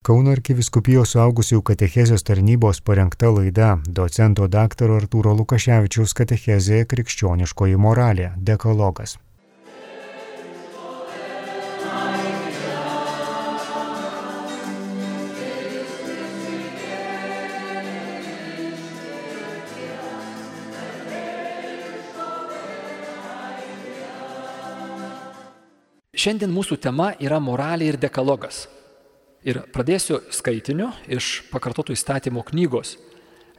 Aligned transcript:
Kauno 0.00 0.30
arkiviskupijos 0.32 1.10
suaugusių 1.12 1.58
katechezijos 1.68 2.22
tarnybos 2.24 2.78
parengta 2.80 3.28
laida 3.36 3.74
docento 3.98 4.46
dr. 4.48 4.94
Artūro 4.96 5.34
Lukaševičiaus 5.36 6.14
katechezė 6.16 6.86
krikščioniškoji 6.88 7.76
moralė- 7.76 8.30
dekologas. 8.50 9.18
Šiandien 26.16 26.56
mūsų 26.56 26.80
tema 26.80 27.12
yra 27.20 27.36
moralė 27.38 27.92
ir 27.92 27.96
dekalogas. 28.00 28.66
Ir 29.40 29.62
pradėsiu 29.72 30.18
skaitiniu 30.36 30.90
iš 31.08 31.46
pakartotų 31.48 31.94
įstatymo 31.96 32.42
knygos. 32.50 32.98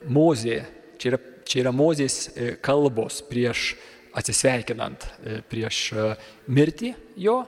Mozė, 0.06 0.60
čia 1.02 1.14
yra, 1.16 1.20
čia 1.46 1.64
yra 1.64 1.72
Mozės 1.74 2.28
e, 2.30 2.54
kalbos 2.62 3.22
prieš 3.26 3.74
atsisveikinant, 4.18 5.08
e, 5.26 5.40
prieš 5.50 5.80
e, 5.94 6.08
mirtį 6.54 6.94
jo. 7.26 7.42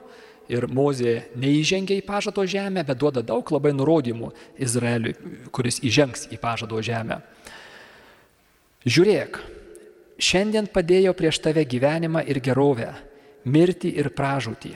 Ir 0.50 0.66
Mozė 0.68 1.30
neįžengia 1.40 1.96
į 1.96 2.04
pažado 2.04 2.42
žemę, 2.44 2.82
bet 2.84 2.98
duoda 3.00 3.22
daug 3.24 3.48
labai 3.54 3.70
nurodymų 3.72 4.32
Izraeliui, 4.60 5.14
kuris 5.54 5.78
įžengs 5.86 6.26
į 6.34 6.40
pažado 6.42 6.82
žemę. 6.84 7.22
Žiūrėk, 8.84 9.38
šiandien 10.20 10.68
padėjo 10.74 11.14
prieš 11.16 11.38
tave 11.46 11.64
gyvenimą 11.64 12.26
ir 12.28 12.42
gerovę, 12.44 12.90
mirtį 13.46 13.94
ir 14.02 14.10
pražūtį. 14.12 14.74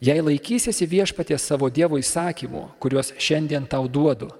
Jei 0.00 0.20
laikysiesi 0.24 0.86
viešpaties 0.88 1.44
savo 1.44 1.68
Dievo 1.68 1.98
įsakymų, 2.00 2.62
kuriuos 2.80 3.12
šiandien 3.20 3.66
tau 3.68 3.84
duodu, 3.84 4.30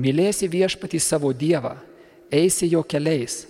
mylėsi 0.00 0.48
viešpatį 0.48 1.00
savo 1.00 1.28
Dievą, 1.36 1.74
eisi 2.32 2.70
jo 2.72 2.80
keliais, 2.88 3.42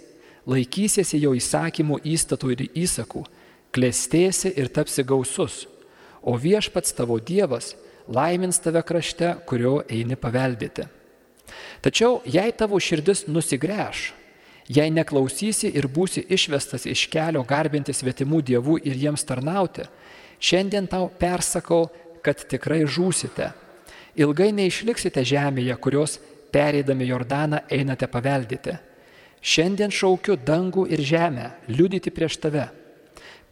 laikysiesi 0.50 1.20
jo 1.22 1.30
įsakymų 1.38 2.00
įstatų 2.10 2.50
ir 2.56 2.64
įsakų, 2.74 3.22
klėstėsi 3.70 4.50
ir 4.58 4.66
tapsi 4.66 5.06
gausus, 5.06 5.68
o 6.26 6.34
viešpats 6.34 6.90
tavo 6.98 7.20
Dievas 7.22 7.76
laimins 8.10 8.58
tave 8.58 8.82
krašte, 8.82 9.36
kurio 9.46 9.78
eini 9.86 10.18
paveldėti. 10.18 10.88
Tačiau 11.86 12.18
jei 12.26 12.50
tavo 12.50 12.80
širdis 12.82 13.28
nusigręš, 13.28 14.08
jei 14.74 14.90
neklausysi 14.90 15.70
ir 15.70 15.86
būsi 15.86 16.24
išvestas 16.34 16.86
iš 16.88 17.06
kelio 17.12 17.44
garbinti 17.46 17.94
svetimų 17.94 18.42
dievų 18.42 18.78
ir 18.82 18.98
jiems 19.06 19.22
tarnauti, 19.28 19.86
Šiandien 20.44 20.84
tau 20.90 21.08
persakau, 21.08 21.86
kad 22.24 22.42
tikrai 22.50 22.82
žūsite. 22.84 23.46
Ilgai 24.20 24.50
neišliksite 24.52 25.22
žemėje, 25.24 25.76
kurios 25.80 26.18
pereidami 26.52 27.06
Jordaną 27.08 27.62
einate 27.72 28.08
paveldyti. 28.12 28.74
Šiandien 29.44 29.92
šaukiu 29.92 30.36
dangų 30.36 30.86
ir 30.92 31.00
žemę, 31.04 31.48
liudyti 31.68 32.12
prieš 32.12 32.36
tave. 32.42 32.66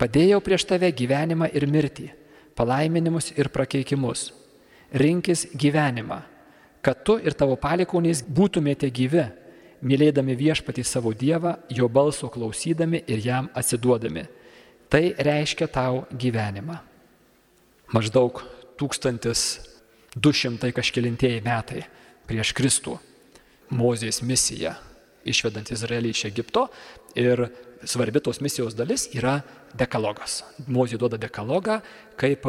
Padėjau 0.01 0.41
prieš 0.45 0.67
tave 0.69 0.91
gyvenimą 0.93 1.49
ir 1.57 1.67
mirtį, 1.69 2.11
palaiminimus 2.57 3.33
ir 3.37 3.49
prakeikimus. 3.53 4.31
Rinkis 4.93 5.47
gyvenimą, 5.57 6.21
kad 6.85 7.05
tu 7.07 7.17
ir 7.17 7.33
tavo 7.33 7.57
palikonis 7.57 8.21
būtumėte 8.25 8.91
gyvi, 8.93 9.25
mylėdami 9.81 10.37
viešpatį 10.37 10.85
savo 10.85 11.13
Dievą, 11.17 11.57
jo 11.73 11.89
balso 11.89 12.29
klausydami 12.29 13.01
ir 13.09 13.25
jam 13.25 13.49
atsiduodami 13.57 14.27
Tai 14.93 15.15
reiškia 15.17 15.73
tau 15.73 16.03
gyvenimą. 16.13 16.77
Maždaug 17.97 18.43
1200 18.77 20.69
kažkėlintieji 20.77 21.41
metai 21.45 21.87
prieš 22.29 22.53
Kristų 22.53 22.99
Mozės 23.73 24.21
misija 24.21 24.75
išvedant 25.25 25.71
Izraelį 25.73 26.11
iš 26.13 26.27
Egipto 26.29 26.67
ir 27.17 27.47
svarbi 27.89 28.21
tos 28.21 28.43
misijos 28.45 28.77
dalis 28.77 29.07
yra 29.17 29.39
dekalogas. 29.73 30.43
Mozė 30.69 31.01
duoda 31.01 31.17
dekalogą 31.17 31.81
kaip 32.21 32.45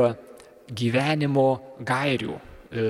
gyvenimo 0.68 1.80
gairių 1.80 2.36
e, 2.36 2.42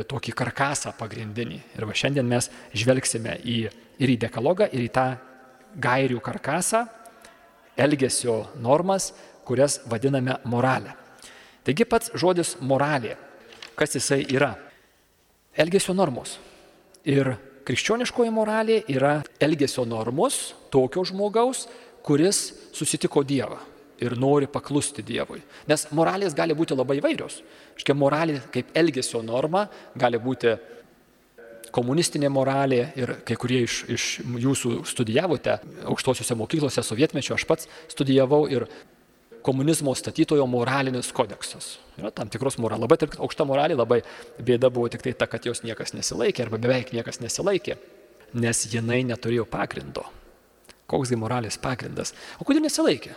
tokį 0.09 0.33
karkasą 0.33 0.95
pagrindinį. 0.97 1.59
Ir 1.77 1.85
va 1.85 1.93
šiandien 1.93 2.25
mes 2.25 2.49
žvelgsime 2.73 3.37
į, 3.45 3.69
ir 4.01 4.15
į 4.15 4.17
dekalogą, 4.25 4.65
ir 4.73 4.81
į 4.87 4.89
tą 4.97 5.07
gairių 5.77 6.19
karkasą, 6.25 6.87
elgesio 7.77 8.47
normas, 8.61 9.11
kurias 9.45 9.79
vadiname 9.89 10.37
moralę. 10.45 10.95
Taigi 11.63 11.85
pats 11.87 12.11
žodis 12.19 12.57
moralė, 12.61 13.15
kas 13.79 13.95
jisai 13.95 14.23
yra? 14.35 14.53
Elgesio 15.55 15.93
normos. 15.95 16.37
Ir 17.07 17.35
krikščioniškoji 17.67 18.31
moralė 18.33 18.81
yra 18.91 19.19
elgesio 19.43 19.85
normos 19.87 20.53
tokio 20.73 21.03
žmogaus, 21.07 21.67
kuris 22.03 22.49
susitiko 22.75 23.23
Dievą 23.23 23.59
ir 24.03 24.17
nori 24.19 24.49
paklusti 24.51 25.03
Dievui. 25.05 25.39
Nes 25.69 25.87
moralės 25.95 26.35
gali 26.35 26.55
būti 26.57 26.75
labai 26.75 26.99
vairios. 27.03 27.39
Škia 27.79 27.95
moralė 27.95 28.39
kaip 28.51 28.73
elgesio 28.75 29.21
norma 29.23 29.67
gali 29.95 30.19
būti 30.19 30.57
komunistinė 31.73 32.29
moralė 32.29 32.81
ir 32.99 33.15
kai 33.25 33.37
kurie 33.39 33.63
iš, 33.65 33.77
iš 33.89 34.07
jūsų 34.43 34.83
studijavote 34.89 35.57
aukštosiuose 35.89 36.37
mokyklose 36.37 36.83
sovietmečio, 36.85 37.37
aš 37.37 37.47
pats 37.49 37.69
studijavau 37.89 38.43
ir 38.51 38.67
komunizmo 39.43 39.93
statytojo 39.95 40.45
moralinis 40.49 41.11
kodeksas. 41.15 41.77
Yra 41.99 42.11
tam 42.15 42.31
tikros 42.31 42.57
moralės. 42.61 42.87
Labai 42.87 43.19
aukšta 43.19 43.45
moralė, 43.47 43.77
labai 43.77 43.99
bėda 44.39 44.71
buvo 44.73 44.89
tik 44.91 45.03
tai 45.05 45.13
ta, 45.17 45.27
kad 45.29 45.45
jos 45.45 45.63
niekas 45.67 45.93
nesilaikė 45.97 46.47
arba 46.47 46.61
beveik 46.63 46.93
niekas 46.95 47.21
nesilaikė, 47.23 47.77
nes 48.39 48.65
jinai 48.71 49.03
neturėjo 49.11 49.45
pagrindo. 49.49 50.07
Koksgi 50.89 51.19
moralės 51.19 51.59
pagrindas? 51.61 52.15
O 52.39 52.47
kodėl 52.47 52.65
nesilaikė? 52.65 53.13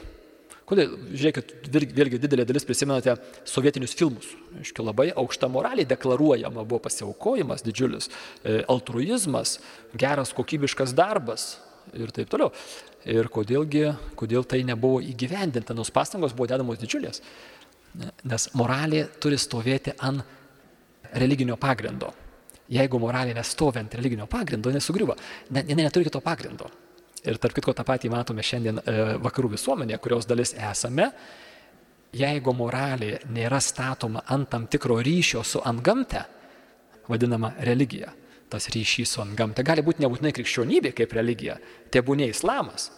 Kodėl, 0.66 0.96
žiūrėkit, 1.14 1.52
vėlgi 1.94 2.18
didelė 2.18 2.42
dalis 2.46 2.64
prisimenate 2.66 3.12
sovietinius 3.46 3.94
filmus. 3.94 4.32
Aiškiai, 4.58 4.86
labai 4.88 5.06
aukšta 5.14 5.46
moralė 5.52 5.84
deklaruojama 5.86 6.64
buvo 6.66 6.80
pasiaukojimas 6.88 7.62
didžiulis, 7.62 8.10
e, 8.42 8.64
altruizmas, 8.72 9.60
geras 9.94 10.34
kokybiškas 10.34 10.90
darbas 10.98 11.52
ir 11.94 12.12
taip 12.14 12.30
toliau 12.32 12.52
ir 13.06 13.28
kodėlgi, 13.30 13.84
kodėl 14.18 14.46
tai 14.48 14.62
nebuvo 14.66 15.00
įgyvendinta, 15.04 15.74
nors 15.76 15.92
pastangos 15.94 16.34
buvo 16.34 16.48
dedamos 16.50 16.80
didžiulės. 16.80 17.22
Nes 18.26 18.48
moralė 18.58 19.06
turi 19.22 19.38
stovėti 19.40 19.94
ant 20.04 20.24
religinio 21.16 21.56
pagrindo. 21.60 22.10
Jeigu 22.72 22.98
moralė 22.98 23.36
nestovi 23.36 23.80
ant 23.80 23.94
religinio 23.94 24.26
pagrindo, 24.26 24.72
nesugriuva. 24.74 25.14
Ne, 25.54 25.62
ne, 25.62 25.78
neturi 25.84 26.08
kito 26.08 26.20
pagrindo. 26.20 26.68
Ir 27.26 27.38
tarp 27.42 27.54
kitko 27.56 27.72
tą 27.74 27.86
patį 27.86 28.10
matome 28.10 28.42
šiandien 28.44 28.80
e, 28.82 28.94
vakarų 29.22 29.54
visuomenėje, 29.54 30.00
kurios 30.02 30.26
dalis 30.26 30.52
esame. 30.58 31.08
Jeigu 32.16 32.52
moralė 32.56 33.20
nėra 33.34 33.60
statoma 33.62 34.24
ant 34.34 34.50
tam 34.50 34.66
tikro 34.70 34.98
ryšio 35.04 35.42
su 35.46 35.62
antgamte, 35.66 36.22
vadinama 37.06 37.52
religija, 37.66 38.10
tas 38.52 38.68
ryšys 38.72 39.16
su 39.16 39.22
antgamte. 39.22 39.64
Gali 39.66 39.84
būti 39.84 40.04
nebūtinai 40.04 40.32
krikščionybė 40.36 40.92
kaip 40.96 41.14
religija, 41.16 41.58
tebūnė 41.94 42.30
islamas, 42.30 42.90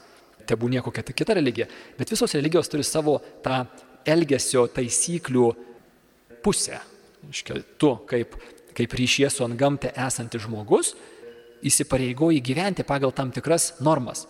tebūnė 0.48 0.82
kokia 0.84 1.04
kita 1.12 1.36
religija, 1.38 1.68
bet 1.98 2.12
visos 2.12 2.34
religijos 2.36 2.70
turi 2.72 2.86
savo 2.86 3.18
tą 3.44 3.62
elgesio 4.08 4.66
taisyklių 4.72 5.48
pusę. 6.44 6.80
Iškia, 7.28 7.60
tu 7.80 7.94
kaip, 8.08 8.36
kaip 8.76 8.94
ryšyje 9.00 9.30
su 9.34 9.44
antgamte 9.44 9.90
esantis 10.06 10.44
žmogus 10.44 10.94
įsipareigoji 11.66 12.42
gyventi 12.44 12.86
pagal 12.86 13.12
tam 13.12 13.32
tikras 13.34 13.72
normas. 13.82 14.26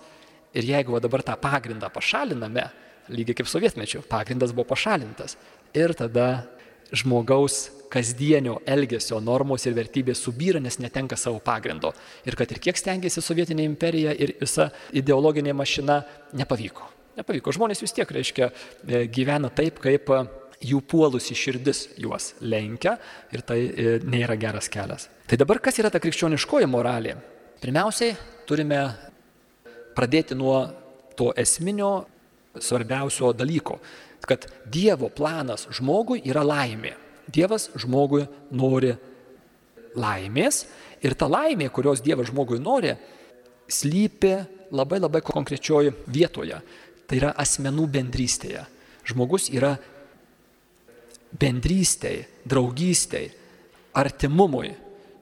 Ir 0.57 0.65
jeigu 0.65 1.01
dabar 1.05 1.23
tą 1.23 1.37
pagrindą 1.41 1.91
pašaliname, 1.93 2.65
lygiai 3.13 3.37
kaip 3.37 3.51
sovietmečiu, 3.51 4.01
pagrindas 4.09 4.55
buvo 4.57 4.71
pašalintas. 4.71 5.37
Ir 5.77 5.93
tada 5.97 6.47
žmogaus 6.93 7.69
kasdienio 7.89 8.59
elgesio 8.69 9.21
normos 9.25 9.65
ir 9.67 9.77
vertybės 9.77 10.21
subyra, 10.25 10.61
nes 10.61 10.79
netenka 10.83 11.17
savo 11.17 11.41
pagrindo. 11.45 11.93
Ir 12.29 12.37
kad 12.39 12.51
ir 12.53 12.61
kiek 12.63 12.79
stengiasi 12.79 13.23
sovietinė 13.25 13.65
imperija 13.69 14.15
ir 14.15 14.35
visa 14.41 14.69
ideologinė 14.93 15.55
mašina, 15.57 16.03
nepavyko. 16.37 16.89
Nepavyko. 17.19 17.55
Žmonės 17.57 17.83
vis 17.83 17.97
tiek, 17.97 18.11
reiškia, 18.15 18.51
e, 18.87 19.07
gyvena 19.11 19.51
taip, 19.51 19.81
kaip 19.83 20.13
e, 20.15 20.21
jų 20.69 20.83
puolusi 20.87 21.35
širdis 21.39 21.87
juos 21.99 22.33
lenkia 22.41 22.97
ir 23.35 23.43
tai 23.47 23.59
e, 23.67 23.97
nėra 24.05 24.37
geras 24.39 24.71
kelias. 24.71 25.09
Tai 25.29 25.39
dabar 25.41 25.61
kas 25.63 25.81
yra 25.81 25.91
ta 25.91 26.01
krikščioniškoji 26.03 26.69
moralė? 26.71 27.17
Pirmiausiai 27.59 28.15
turime 28.47 28.85
pradėti 29.97 30.37
nuo 30.39 30.61
to 31.19 31.33
esminio 31.37 32.07
svarbiausio 32.59 33.33
dalyko, 33.35 33.81
kad 34.29 34.47
Dievo 34.69 35.09
planas 35.15 35.67
žmogui 35.75 36.23
yra 36.29 36.45
laimė. 36.47 36.95
Dievas 37.29 37.69
žmogui 37.79 38.25
nori 38.51 38.95
laimės 39.99 40.65
ir 41.05 41.15
ta 41.19 41.29
laimė, 41.31 41.69
kurios 41.75 42.03
Dievas 42.05 42.31
žmogui 42.31 42.61
nori, 42.63 42.95
slypi 43.69 44.35
labai 44.73 45.01
labai 45.01 45.23
konkrečioje 45.25 45.93
vietoje. 46.09 46.61
Tai 47.09 47.17
yra 47.17 47.33
asmenų 47.41 47.87
bendrystėje. 47.93 48.65
Žmogus 49.09 49.49
yra 49.53 49.77
bendrystėje, 51.41 52.27
draugystėje, 52.49 53.33
artimumui 53.99 54.75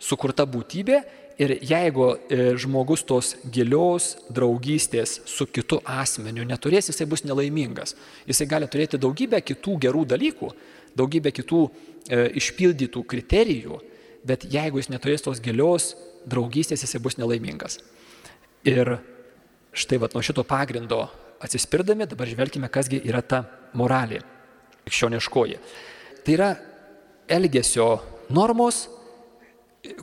sukurta 0.03 0.47
būtybė 0.47 0.99
ir 1.41 1.57
jeigu 1.65 2.09
e, 2.17 2.55
žmogus 2.61 3.05
tos 3.07 3.35
gilios 3.53 4.15
draugystės 4.33 5.21
su 5.29 5.47
kitu 5.47 5.81
asmeniu 5.85 6.47
neturės, 6.49 6.91
jisai 6.91 7.07
bus 7.09 7.25
nelaimingas. 7.27 7.95
Jisai 8.29 8.49
gali 8.51 8.69
turėti 8.71 9.01
daugybę 9.01 9.41
kitų 9.45 9.77
gerų 9.87 10.05
dalykų, 10.15 10.51
daugybę 10.97 11.33
kitų 11.37 11.63
išpildytų 12.11 13.03
kriterijų, 13.09 13.81
bet 14.27 14.47
jeigu 14.51 14.81
jis 14.81 14.91
neturės 14.93 15.25
tos 15.25 15.43
gilios 15.43 15.95
draugystės, 16.27 16.83
jisai 16.83 17.01
bus 17.03 17.19
nelaimingas. 17.19 17.79
Ir 18.67 18.97
štai 19.77 20.01
vat, 20.03 20.15
nuo 20.17 20.25
šito 20.25 20.43
pagrindo 20.47 21.07
atsispirdami, 21.43 22.09
dabar 22.09 22.29
žvelgime, 22.31 22.71
kasgi 22.73 23.03
yra 23.07 23.23
ta 23.23 23.45
moralė 23.77 24.23
krikščioniškoji. 24.87 25.59
Tai 26.25 26.35
yra 26.35 26.51
elgesio 27.29 27.89
normos, 28.31 28.87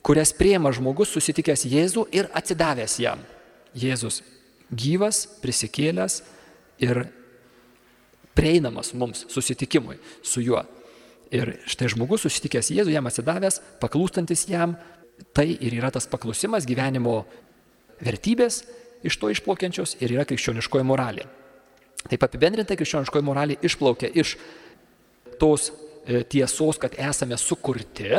kurias 0.04 0.32
prieima 0.36 0.72
žmogus 0.76 1.12
susitikęs 1.12 1.66
Jėzų 1.68 2.06
ir 2.16 2.30
atsidavęs 2.36 3.00
jam. 3.04 3.24
Jėzus 3.76 4.22
gyvas, 4.72 5.26
prisikėlęs 5.42 6.22
ir 6.84 7.06
prieinamas 8.38 8.94
mums 8.94 9.26
susitikimui 9.32 10.00
su 10.24 10.44
juo. 10.44 10.64
Ir 11.34 11.56
štai 11.66 11.90
žmogus 11.90 12.28
susitikęs 12.28 12.70
Jėzų, 12.76 12.94
jam 12.94 13.10
atsidavęs, 13.10 13.58
paklūstantis 13.82 14.46
jam, 14.52 14.76
tai 15.34 15.48
ir 15.56 15.74
yra 15.80 15.90
tas 15.94 16.06
paklusimas 16.10 16.68
gyvenimo 16.70 17.24
vertybės 18.04 18.62
iš 19.04 19.18
to 19.20 19.32
išplaukiančios 19.34 19.98
ir 20.02 20.14
yra 20.14 20.28
krikščioniškoji 20.30 20.86
moralė. 20.86 21.26
Taip 22.06 22.26
apibendrintai 22.28 22.78
krikščioniškoji 22.78 23.26
moralė 23.26 23.58
išplaukia 23.66 24.12
iš 24.14 24.36
tos 25.42 25.72
e, 25.72 26.22
tiesos, 26.30 26.80
kad 26.80 26.96
esame 27.00 27.38
sukurti, 27.40 28.12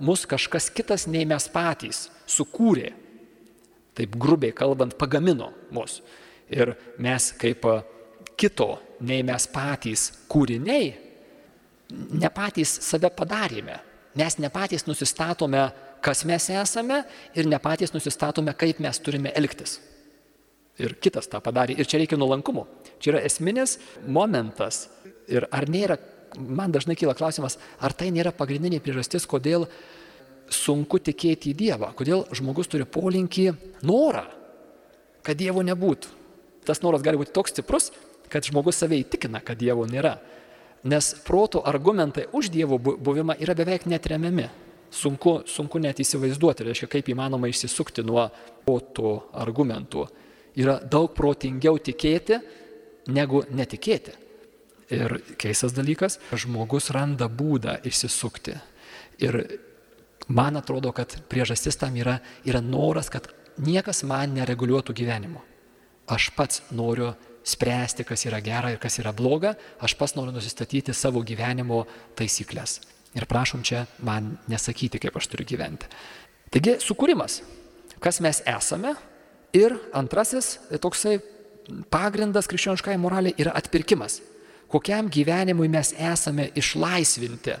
mus 0.00 0.24
kažkas 0.30 0.70
kitas 0.74 1.08
nei 1.10 1.26
mes 1.28 1.48
patys 1.52 2.08
sukūrė. 2.30 2.92
Taip 3.94 4.16
grubiai 4.18 4.54
kalbant, 4.56 4.96
pagamino 4.98 5.52
mus. 5.74 6.00
Ir 6.50 6.74
mes 7.02 7.30
kaip 7.40 7.66
e, 7.68 7.78
kito 8.40 8.72
nei 9.04 9.22
mes 9.26 9.48
patys 9.52 10.10
kūriniai, 10.30 10.92
ne 11.94 12.30
patys 12.34 12.78
save 12.84 13.10
padarėme. 13.14 13.80
Mes 14.14 14.38
ne 14.38 14.50
patys 14.52 14.86
nusistatome, 14.86 15.66
kas 16.04 16.22
mes 16.28 16.46
esame 16.54 17.02
ir 17.34 17.48
ne 17.50 17.58
patys 17.58 17.94
nusistatome, 17.94 18.54
kaip 18.54 18.80
mes 18.84 19.00
turime 19.02 19.32
elgtis. 19.34 19.80
Ir 20.78 20.96
kitas 20.98 21.30
tą 21.30 21.38
padarė. 21.42 21.76
Ir 21.78 21.86
čia 21.86 22.00
reikia 22.02 22.18
nuolankumo. 22.18 22.66
Čia 22.98 23.14
yra 23.14 23.22
esminis 23.26 23.78
momentas. 24.06 24.88
Ir 25.30 25.46
ar 25.54 25.68
nėra 25.70 25.98
man 26.38 26.72
dažnai 26.72 26.96
kyla 26.98 27.14
klausimas, 27.14 27.58
ar 27.80 27.94
tai 27.96 28.10
nėra 28.14 28.32
pagrindinė 28.34 28.80
priežastis, 28.82 29.26
kodėl 29.28 29.66
sunku 30.50 31.00
tikėti 31.02 31.52
į 31.52 31.58
Dievą, 31.58 31.92
kodėl 31.96 32.26
žmogus 32.34 32.68
turi 32.70 32.86
polinkį 32.86 33.46
norą, 33.86 34.26
kad 35.24 35.38
Dievo 35.40 35.64
nebūtų. 35.64 36.10
Tas 36.64 36.80
noras 36.84 37.04
gali 37.04 37.20
būti 37.20 37.34
toks 37.36 37.54
stiprus, 37.54 37.90
kad 38.32 38.44
žmogus 38.46 38.80
save 38.80 38.98
įtikina, 39.02 39.42
kad 39.44 39.58
Dievo 39.60 39.86
nėra. 39.88 40.16
Nes 40.84 41.14
proto 41.24 41.62
argumentai 41.64 42.26
už 42.32 42.50
Dievo 42.52 42.78
buvimą 42.78 43.38
yra 43.40 43.54
beveik 43.56 43.86
netremiami. 43.88 44.48
Sunku, 44.94 45.40
sunku 45.48 45.80
net 45.82 45.98
įsivaizduoti, 45.98 46.66
reiškia, 46.68 46.88
kaip 46.92 47.08
įmanoma 47.10 47.48
išsisukti 47.50 48.04
nuo 48.06 48.28
proto 48.66 49.30
argumentų. 49.32 50.04
Yra 50.60 50.76
daug 50.78 51.10
protingiau 51.16 51.80
tikėti, 51.82 52.38
negu 53.10 53.42
netikėti. 53.50 54.14
Ir 54.94 55.16
keistas 55.40 55.74
dalykas, 55.74 56.20
žmogus 56.36 56.92
randa 56.94 57.26
būdą 57.26 57.80
išsisukti. 57.88 58.54
Ir 59.24 59.40
man 60.28 60.60
atrodo, 60.60 60.92
kad 60.94 61.16
priežastis 61.32 61.80
tam 61.80 61.96
yra, 61.98 62.20
yra 62.46 62.60
noras, 62.62 63.10
kad 63.10 63.30
niekas 63.58 64.04
man 64.06 64.36
nereguliuotų 64.36 64.94
gyvenimo. 64.94 65.42
Aš 66.06 66.30
pats 66.36 66.62
noriu 66.70 67.14
spręsti, 67.44 68.06
kas 68.08 68.24
yra 68.28 68.40
gera 68.44 68.72
ir 68.72 68.80
kas 68.82 68.98
yra 69.02 69.12
bloga, 69.12 69.54
aš 69.84 69.96
pats 70.00 70.16
noriu 70.16 70.34
nusistatyti 70.34 70.94
savo 70.96 71.22
gyvenimo 71.26 71.84
taisyklės. 72.18 72.80
Ir 73.14 73.28
prašom 73.30 73.62
čia 73.62 73.84
man 74.02 74.34
nesakyti, 74.50 74.98
kaip 75.02 75.16
aš 75.20 75.28
turiu 75.30 75.46
gyventi. 75.46 75.86
Taigi, 76.50 76.78
sukūrimas, 76.82 77.42
kas 78.02 78.20
mes 78.24 78.42
esame. 78.48 78.96
Ir 79.54 79.76
antrasis 79.94 80.56
toksai 80.82 81.20
pagrindas 81.92 82.48
krikščioniškai 82.50 82.96
moraliai 82.98 83.36
yra 83.38 83.52
atpirkimas 83.54 84.18
kokiam 84.74 85.08
gyvenimui 85.08 85.68
mes 85.70 85.92
esame 85.94 86.48
išlaisvinti 86.58 87.54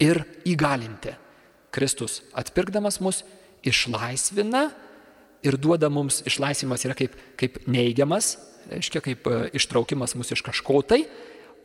ir 0.00 0.22
įgalinti. 0.48 1.12
Kristus 1.74 2.22
atpirkdamas 2.32 3.00
mus 3.04 3.20
išlaisvina 3.66 4.68
ir 5.44 5.58
duoda 5.60 5.90
mums 5.92 6.22
išlaisvimas 6.26 6.86
yra 6.88 6.96
kaip, 6.96 7.12
kaip 7.38 7.60
neigiamas, 7.68 8.36
reiškia 8.70 9.02
kaip 9.04 9.26
e, 9.28 9.40
ištraukimas 9.58 10.14
mus 10.18 10.32
iš 10.34 10.42
kažko 10.46 10.82
tai, 10.86 11.04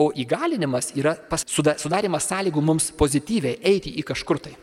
o 0.02 0.10
įgalinimas 0.18 0.92
yra 0.98 1.16
sudarimas 1.46 2.28
sąlygų 2.30 2.62
mums 2.66 2.90
pozityviai 2.98 3.60
eiti 3.74 3.94
į 4.02 4.06
kažkur 4.10 4.42
tai. 4.42 4.56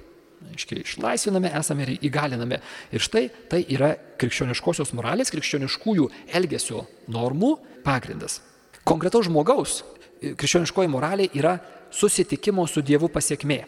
Aiškiai, 0.50 0.82
išlaisviname, 0.82 1.50
esame 1.58 1.84
ir 1.84 2.06
įgaliname. 2.08 2.58
Ir 2.96 3.04
štai 3.04 3.26
tai 3.50 3.60
yra 3.70 3.92
krikščioniškosios 4.19 4.94
moralės, 4.96 5.31
krikščioniškųjų 5.34 6.08
elgesio 6.38 6.87
normų 7.12 7.52
pagrindas. 7.84 8.40
Konkretaus 8.88 9.28
žmogaus 9.28 9.82
krikščioniškoji 10.20 10.90
moralė 10.90 11.28
yra 11.37 11.58
susitikimo 11.92 12.66
su 12.69 12.82
Dievu 12.82 13.10
pasiekmė. 13.12 13.60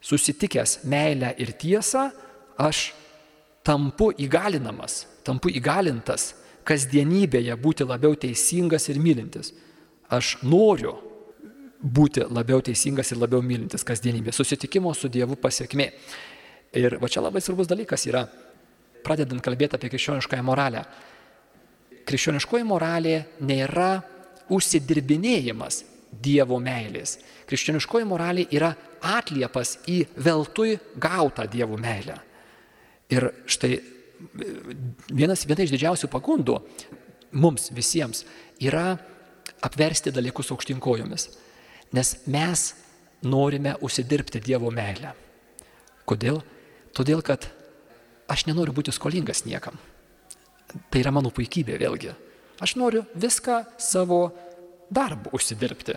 Susitikęs 0.00 0.80
meilę 0.88 1.34
ir 1.38 1.52
tiesą, 1.60 2.08
aš 2.58 2.90
tampu 3.66 4.10
įgalinamas, 4.16 5.04
tampu 5.24 5.52
įgalintas 5.52 6.32
kasdienybėje 6.66 7.56
būti 7.60 7.86
labiau 7.88 8.16
teisingas 8.18 8.88
ir 8.92 9.00
mylintis. 9.02 9.52
Aš 10.10 10.38
noriu 10.42 10.96
būti 11.80 12.26
labiau 12.28 12.60
teisingas 12.64 13.12
ir 13.12 13.20
labiau 13.20 13.42
mylintis 13.42 13.84
kasdienybėje. 13.86 14.36
Susitikimo 14.36 14.92
su 14.94 15.08
Dievu 15.08 15.38
pasiekmė. 15.40 15.90
Ir 16.76 16.98
va 17.02 17.08
čia 17.10 17.22
labai 17.24 17.42
svarbus 17.42 17.70
dalykas 17.70 18.04
yra, 18.06 18.24
pradedant 19.02 19.42
kalbėti 19.42 19.78
apie 19.78 19.90
krikščioniškąją 19.90 20.44
moralę. 20.46 20.84
Krikščioniškoji 22.06 22.66
moralė 22.68 23.16
nėra 23.46 23.92
užsidirbinėjimas 24.50 25.84
Dievo 26.10 26.58
meilės. 26.62 27.18
Krikščioniškoji 27.46 28.06
moralė 28.06 28.46
yra 28.54 28.72
atliepas 29.00 29.78
į 29.90 30.02
veltui 30.20 30.76
gautą 31.00 31.46
Dievo 31.50 31.78
meilę. 31.80 32.18
Ir 33.10 33.30
štai 33.50 33.78
vienas, 35.10 35.46
viena 35.48 35.64
iš 35.64 35.72
didžiausių 35.74 36.10
pagundų 36.12 36.58
mums 37.40 37.70
visiems 37.74 38.24
yra 38.60 38.98
apversti 39.64 40.12
dalykus 40.14 40.50
aukštinkojomis. 40.54 41.28
Nes 41.96 42.14
mes 42.30 42.66
norime 43.26 43.74
užsidirbti 43.82 44.40
Dievo 44.40 44.70
meilę. 44.72 45.12
Kodėl? 46.08 46.40
Todėl, 46.96 47.22
kad 47.22 47.46
aš 48.30 48.46
nenoriu 48.48 48.74
būti 48.74 48.94
skolingas 48.94 49.44
niekam. 49.46 49.78
Tai 50.90 51.02
yra 51.02 51.12
mano 51.14 51.32
puikybė 51.34 51.78
vėlgi. 51.80 52.14
Aš 52.62 52.76
noriu 52.78 53.04
viską 53.18 53.62
savo 53.80 54.30
darbu 54.92 55.32
užsidirbti, 55.36 55.96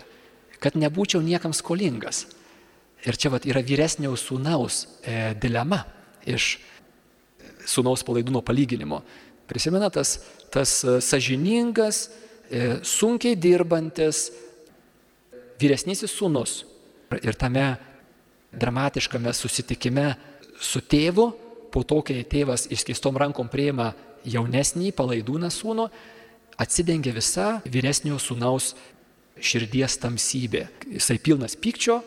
kad 0.62 0.78
nebūčiau 0.78 1.22
niekam 1.22 1.54
skolingas. 1.54 2.24
Ir 3.04 3.18
čia 3.20 3.30
vat, 3.34 3.44
yra 3.44 3.60
vyresnio 3.60 4.14
sūnaus 4.16 4.84
e, 5.04 5.34
dilema 5.36 5.82
iš 6.24 6.56
sūnaus 7.68 8.04
palaidūno 8.06 8.42
palyginimo. 8.44 9.02
Prisimena 9.48 9.90
tas, 9.92 10.18
tas 10.52 10.78
e, 10.84 10.98
sažiningas, 11.04 12.08
e, 12.48 12.78
sunkiai 12.84 13.36
dirbantis 13.36 14.30
vyresnysis 15.60 16.14
sūnus. 16.14 16.62
Ir 17.22 17.36
tame 17.38 17.66
dramatiškame 18.54 19.32
susitikime 19.34 20.14
su 20.60 20.80
tėvu, 20.80 21.28
po 21.74 21.82
to, 21.82 22.00
kai 22.06 22.22
tėvas 22.22 22.68
išskistom 22.72 23.16
rankom 23.18 23.48
prieima 23.50 23.92
jaunesnį 24.24 24.92
palaidūną 24.96 25.50
sūnų, 25.52 25.88
atsidengia 26.62 27.12
visa 27.14 27.58
vyresnio 27.66 28.18
sūnaus 28.22 28.72
širdies 29.42 29.98
tamsybė. 30.02 30.68
Jisai 30.94 31.18
pilnas 31.22 31.56
pykčio, 31.58 31.98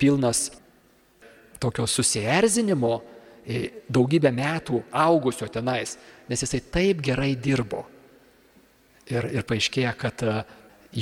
pilnas 0.00 0.48
tokio 1.62 1.86
susierzinimo, 1.86 3.02
daugybę 3.88 4.30
metų 4.34 4.82
augusio 4.92 5.48
tenais, 5.50 5.96
nes 6.28 6.44
jisai 6.44 6.60
taip 6.72 7.02
gerai 7.04 7.34
dirbo. 7.36 7.84
Ir, 9.10 9.26
ir 9.34 9.46
paaiškėja, 9.48 9.92
kad 9.98 10.22
e, 10.22 10.36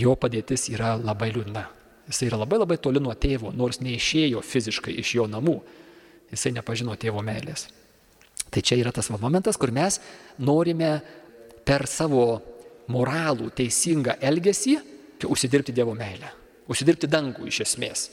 jo 0.01 0.15
padėtis 0.17 0.71
yra 0.73 0.95
labai 0.97 1.31
liūdna. 1.35 1.67
Jisai 2.11 2.31
yra 2.31 2.41
labai 2.41 2.59
labai 2.63 2.79
toli 2.81 3.03
nuo 3.03 3.13
tėvo, 3.15 3.53
nors 3.55 3.83
neišėjo 3.85 4.41
fiziškai 4.43 4.97
iš 5.03 5.15
jo 5.19 5.27
namų. 5.31 5.59
Jisai 6.33 6.55
nepažino 6.57 6.97
tėvo 6.99 7.23
meilės. 7.27 7.69
Tai 8.51 8.63
čia 8.67 8.79
yra 8.81 8.91
tas 8.95 9.11
momentas, 9.13 9.59
kur 9.61 9.71
mes 9.75 10.01
norime 10.43 10.95
per 11.67 11.87
savo 11.87 12.41
moralų, 12.91 13.51
teisingą 13.55 14.17
elgesį, 14.27 14.79
užsidirbti 15.29 15.75
Dievo 15.77 15.93
meilę, 15.95 16.33
užsidirbti 16.71 17.11
dangų 17.11 17.47
iš 17.51 17.61
esmės. 17.67 18.09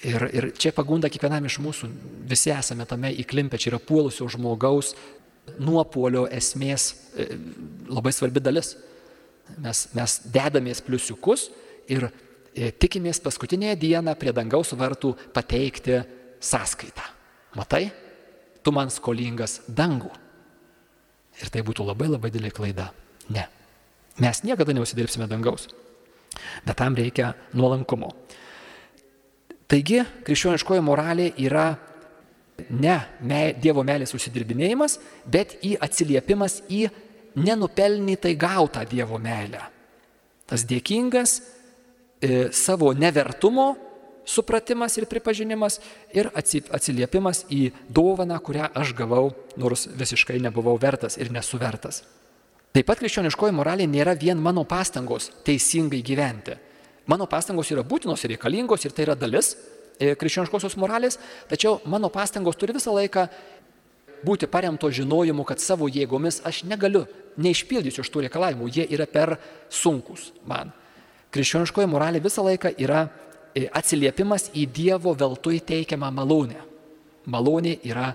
Ir, 0.00 0.22
ir 0.32 0.46
čia 0.56 0.72
pagunda 0.72 1.10
kiekvienam 1.12 1.44
iš 1.44 1.58
mūsų, 1.60 1.88
visi 2.28 2.52
esame 2.54 2.86
tame 2.88 3.10
įklimpę, 3.20 3.58
čia 3.60 3.74
yra 3.74 3.80
puolusio 3.84 4.30
žmogaus 4.32 4.94
nuopolio 5.60 6.24
esmės 6.32 6.86
e, 7.18 7.26
labai 7.90 8.12
svarbi 8.14 8.40
dalis. 8.40 8.74
Mes, 9.60 9.82
mes 9.96 10.16
dedamės 10.30 10.80
pliusiukus 10.86 11.48
ir 11.90 12.06
e, 12.08 12.70
tikimės 12.70 13.20
paskutinėje 13.24 13.80
dieną 13.82 14.14
prie 14.16 14.32
dangaus 14.36 14.72
vartų 14.78 15.12
pateikti 15.34 16.00
sąskaitą. 16.40 17.04
Matai, 17.58 17.88
tu 18.62 18.72
man 18.72 18.92
skolingas 18.94 19.60
dangų. 19.68 20.12
Ir 21.40 21.52
tai 21.52 21.64
būtų 21.66 21.84
labai 21.88 22.08
labai 22.10 22.30
didelė 22.32 22.52
klaida. 22.54 22.90
Ne. 23.32 23.46
Mes 24.20 24.42
niekada 24.44 24.74
neusidirbsime 24.76 25.28
dangaus. 25.28 25.68
Bet 26.64 26.78
tam 26.80 26.96
reikia 26.96 27.34
nuolankumo. 27.56 28.12
Taigi, 29.70 30.00
krikščioniškoji 30.26 30.82
moralė 30.82 31.28
yra 31.38 31.68
ne 32.68 32.96
Dievo 33.62 33.84
meilės 33.86 34.12
užsidirbinėjimas, 34.16 34.98
bet 35.30 35.56
į 35.62 35.76
atsiliepimas 35.80 36.60
į 36.68 36.88
nenupelnytai 37.38 38.34
gautą 38.38 38.82
Dievo 38.90 39.20
meilę. 39.22 39.62
Tas 40.50 40.66
dėkingas 40.66 41.36
e, 41.38 42.48
savo 42.50 42.90
nevertumo 42.98 43.76
supratimas 44.26 44.96
ir 44.98 45.06
pripažinimas 45.10 45.78
ir 46.14 46.30
atsiliepimas 46.34 47.44
į 47.50 47.70
dovaną, 47.88 48.40
kurią 48.42 48.72
aš 48.74 48.94
gavau, 48.98 49.30
nors 49.56 49.86
visiškai 49.86 50.40
nebuvau 50.42 50.74
vertas 50.82 51.18
ir 51.18 51.30
nesuvertas. 51.30 52.02
Taip 52.70 52.86
pat 52.86 53.00
krikščioniškoji 53.02 53.54
moralė 53.54 53.86
nėra 53.90 54.14
vien 54.18 54.38
mano 54.38 54.62
pastangos 54.66 55.30
teisingai 55.46 56.02
gyventi. 56.06 56.54
Mano 57.08 57.26
pastangos 57.30 57.70
yra 57.72 57.84
būtinos 57.86 58.24
ir 58.24 58.34
reikalingos 58.34 58.84
ir 58.84 58.92
tai 58.96 59.06
yra 59.06 59.16
dalis 59.18 59.54
e, 59.98 60.14
krikščioniškosios 60.18 60.76
moralės, 60.80 61.18
tačiau 61.50 61.78
mano 61.88 62.10
pastangos 62.12 62.58
turi 62.60 62.76
visą 62.76 62.92
laiką 62.94 63.26
būti 64.24 64.48
paremto 64.50 64.90
žinojimu, 64.92 65.44
kad 65.48 65.62
savo 65.62 65.88
jėgomis 65.88 66.42
aš 66.46 66.64
negaliu, 66.68 67.06
neišpildysiu 67.40 68.04
šitų 68.04 68.26
reikalavimų, 68.26 68.68
jie 68.74 68.86
yra 68.92 69.06
per 69.08 69.38
sunkus 69.72 70.30
man. 70.48 70.74
Krikščioniškoji 71.32 71.88
moralė 71.88 72.20
visą 72.22 72.44
laiką 72.44 72.74
yra 72.82 73.06
e, 73.06 73.66
atsiliepimas 73.66 74.50
į 74.52 74.66
Dievo 74.74 75.14
veltui 75.16 75.62
teikiamą 75.62 76.10
malonę. 76.14 76.60
Malonė 77.30 77.76
yra 77.86 78.10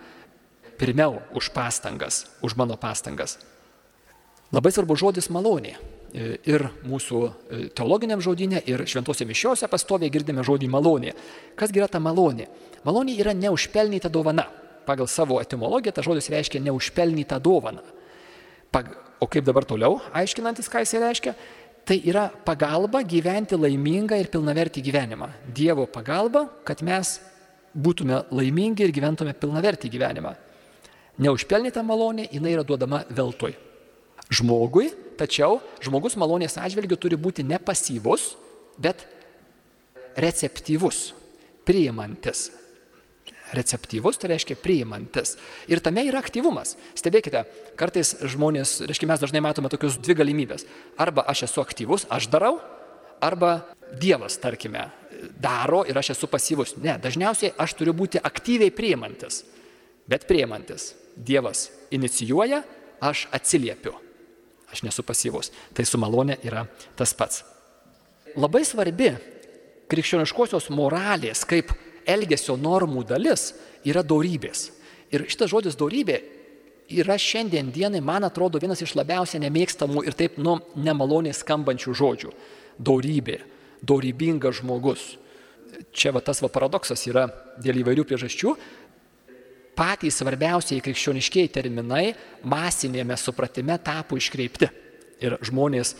pirmiau 0.79 1.21
už 1.33 1.49
pastangas, 1.55 2.25
už 2.43 2.57
mano 2.59 2.75
pastangas. 2.77 3.37
Labai 4.53 4.71
svarbu 4.75 4.97
žodis 4.99 5.31
malonė. 5.31 5.77
E, 6.15 6.37
ir 6.47 6.63
mūsų 6.87 7.17
e, 7.27 7.57
teologiniam 7.75 8.21
žodinė, 8.23 8.61
ir 8.71 8.85
šventose 8.87 9.25
mišiuose 9.27 9.67
pastoviai 9.67 10.13
girdime 10.13 10.45
žodį 10.47 10.69
malonė. 10.71 11.11
Kas 11.59 11.73
yra 11.75 11.89
ta 11.91 11.99
malonė? 11.99 12.45
Malonė 12.87 13.17
yra 13.19 13.33
neužpelnyta 13.35 14.07
dovana. 14.13 14.45
Pagal 14.87 15.09
savo 15.11 15.41
etimologiją 15.41 15.91
ta 15.97 16.05
žodis 16.05 16.31
reiškia 16.31 16.63
neužpelnyta 16.69 17.41
dovana. 17.43 17.83
Pag... 18.71 18.93
O 19.23 19.29
kaip 19.31 19.45
dabar 19.47 19.63
toliau, 19.63 20.01
aiškinantis, 20.11 20.67
ką 20.67 20.81
jis 20.83 20.97
reiškia? 20.99 21.31
Tai 21.87 21.95
yra 22.03 22.25
pagalba 22.45 22.99
gyventi 23.07 23.55
laimingą 23.55 24.17
ir 24.19 24.27
pilnavertį 24.31 24.83
gyvenimą. 24.83 25.29
Dievo 25.55 25.85
pagalba, 25.87 26.45
kad 26.67 26.83
mes 26.83 27.15
būtume 27.71 28.25
laimingi 28.35 28.83
ir 28.83 28.91
gyventume 28.95 29.35
pilnavertį 29.39 29.91
gyvenimą. 29.95 30.35
Neužpelnyta 31.23 31.83
malonė, 31.87 32.27
jinai 32.27 32.57
yra 32.57 32.67
duodama 32.67 33.05
veltui 33.07 33.55
žmogui, 34.33 34.89
tačiau 35.19 35.59
žmogus 35.83 36.17
malonės 36.19 36.57
atžvilgiu 36.59 36.97
turi 36.99 37.17
būti 37.19 37.45
ne 37.45 37.59
pasyvus, 37.61 38.33
bet 38.81 39.05
receptyvus, 40.19 41.13
priimantis. 41.67 42.49
Receptyvus 43.55 44.17
tai 44.19 44.33
reiškia 44.33 44.57
priimantis. 44.57 45.35
Ir 45.69 45.79
tame 45.83 46.03
yra 46.07 46.19
aktyvumas. 46.23 46.73
Stebėkite, 46.97 47.45
kartais 47.77 48.15
žmonės, 48.25 48.79
reiškia 48.89 49.09
mes 49.11 49.21
dažnai 49.21 49.43
matome 49.45 49.69
tokius 49.71 49.99
dvi 50.01 50.17
galimybės. 50.17 50.65
Arba 50.97 51.27
aš 51.29 51.45
esu 51.49 51.61
aktyvus, 51.61 52.07
aš 52.09 52.27
darau, 52.33 52.57
arba 53.23 53.61
Dievas, 53.95 54.39
tarkime, 54.41 54.87
daro 55.39 55.83
ir 55.85 55.97
aš 55.97 56.15
esu 56.15 56.27
pasyvus. 56.27 56.73
Ne, 56.81 56.97
dažniausiai 57.01 57.53
aš 57.61 57.75
turiu 57.77 57.93
būti 57.95 58.17
aktyviai 58.17 58.73
priimantis. 58.73 59.43
Bet 60.09 60.25
priimantis. 60.27 60.93
Dievas 61.15 61.69
inicijuoja, 61.95 62.63
aš 62.99 63.27
atsiliepiu. 63.31 63.93
Aš 64.75 64.83
nesu 64.83 65.05
pasyvus. 65.07 65.53
Tai 65.71 65.85
su 65.87 65.99
malonė 66.01 66.35
yra 66.43 66.65
tas 66.99 67.15
pats. 67.15 67.45
Labai 68.35 68.65
svarbi 68.67 69.13
krikščioniškosios 69.87 70.67
moralės 70.75 71.45
kaip 71.47 71.71
elgesio 72.03 72.57
normų 72.59 73.05
dalis 73.07 73.53
yra 73.87 74.03
dorybės. 74.03 74.69
Ir 75.15 75.23
šitas 75.31 75.53
žodis 75.53 75.77
dorybė 75.79 76.19
yra 76.91 77.15
šiandien 77.17 77.71
dienai, 77.73 78.01
man 78.03 78.27
atrodo, 78.27 78.59
vienas 78.59 78.81
iš 78.83 78.97
labiausiai 78.99 79.41
nemėgstamų 79.45 80.03
ir 80.05 80.17
taip 80.17 80.35
nu 80.41 80.57
nemaloniai 80.75 81.33
skambančių 81.33 81.95
žodžių. 82.01 82.33
Dorybė, 82.75 83.39
dorybingas 83.81 84.59
žmogus. 84.59 85.13
Čia 85.95 86.11
va 86.15 86.21
tas 86.23 86.41
va 86.43 86.51
paradoksas 86.51 87.07
yra 87.07 87.29
dėl 87.63 87.79
įvairių 87.81 88.05
priežasčių, 88.07 88.51
patys 89.75 90.19
svarbiausiai 90.21 90.83
krikščioniškiai 90.83 91.51
terminai 91.53 92.09
masinėme 92.47 93.17
supratime 93.19 93.77
tapo 93.83 94.17
iškreipti. 94.19 94.69
Ir 95.23 95.37
žmonės 95.45 95.95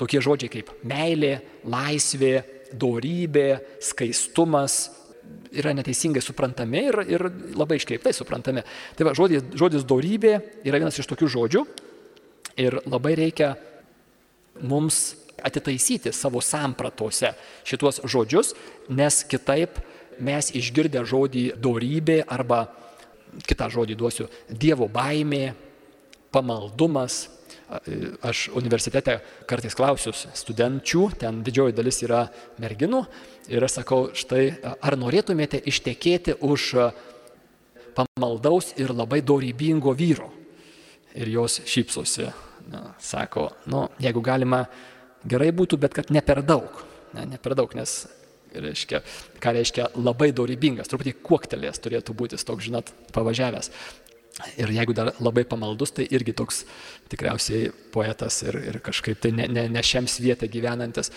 tokie 0.00 0.22
žodžiai 0.22 0.50
kaip 0.50 0.72
meilė, 0.88 1.36
laisvė, 1.70 2.34
dorybė, 2.72 3.48
skaistumas 3.84 4.80
yra 5.52 5.74
neteisingai 5.76 6.22
suprantami 6.24 6.86
ir, 6.88 6.98
ir 7.06 7.26
labai 7.58 7.78
iškreiptai 7.80 8.14
suprantami. 8.16 8.64
Tai 8.96 9.08
va, 9.08 9.16
žodis, 9.16 9.44
žodis 9.58 9.84
dorybė 9.88 10.34
yra 10.64 10.80
vienas 10.80 10.98
iš 10.98 11.08
tokių 11.10 11.28
žodžių 11.36 11.64
ir 12.62 12.78
labai 12.88 13.14
reikia 13.20 13.52
mums 14.62 15.02
atitaisyti 15.42 16.12
savo 16.14 16.42
sampratose 16.44 17.32
šituos 17.66 18.02
žodžius, 18.08 18.52
nes 18.92 19.22
kitaip 19.28 19.80
mes 20.20 20.50
išgirdę 20.56 21.04
žodį 21.08 21.44
dorybė 21.62 22.22
arba 22.26 22.66
kitą 23.46 23.68
žodį 23.72 23.96
duosiu 23.96 24.28
Dievo 24.48 24.88
baimė, 24.92 25.52
pamaldumas. 26.32 27.28
Aš 28.20 28.50
universitete 28.52 29.16
kartais 29.48 29.72
klausiu 29.72 30.12
studenčių, 30.12 31.06
ten 31.16 31.40
didžioji 31.44 31.72
dalis 31.72 32.02
yra 32.04 32.26
merginų 32.60 33.00
ir 33.48 33.64
aš 33.64 33.78
sakau, 33.78 34.10
štai, 34.12 34.58
ar 34.60 34.98
norėtumėte 35.00 35.62
ištekėti 35.72 36.36
už 36.44 36.66
pamaldaus 37.96 38.74
ir 38.76 38.92
labai 38.92 39.22
dorybingo 39.24 39.94
vyro? 39.96 40.28
Ir 41.16 41.32
jos 41.32 41.62
šypsosi. 41.68 42.28
Na, 42.72 42.92
sako, 43.02 43.48
nu, 43.72 43.86
jeigu 44.00 44.20
galima, 44.22 44.62
gerai 45.26 45.50
būtų, 45.56 45.80
bet 45.82 45.96
kad 45.96 46.12
ne 46.14 46.20
per 46.24 46.44
daug. 46.46 46.84
Ne, 47.16 47.24
ne 47.34 47.40
per 47.40 47.56
daug, 47.58 47.72
nes 47.76 48.04
reiškia, 48.54 49.02
ką 49.42 49.54
reiškia 49.56 49.88
labai 49.96 50.30
dorybingas, 50.36 50.90
truputį 50.90 51.16
kuoktelės 51.24 51.80
turėtų 51.82 52.16
būti 52.16 52.40
toks, 52.40 52.68
žinot, 52.68 52.92
pavažiavęs. 53.14 53.70
Ir 54.56 54.70
jeigu 54.72 54.94
dar 54.96 55.12
labai 55.20 55.44
pamaldus, 55.44 55.92
tai 55.92 56.06
irgi 56.08 56.32
toks 56.36 56.62
tikriausiai 57.12 57.68
poetas 57.92 58.40
ir, 58.46 58.56
ir 58.70 58.78
kažkaip 58.84 59.20
tai 59.20 59.32
ne, 59.36 59.46
ne, 59.48 59.66
ne 59.68 59.82
šiam 59.84 60.08
vietą 60.08 60.48
gyvenantis. 60.48 61.12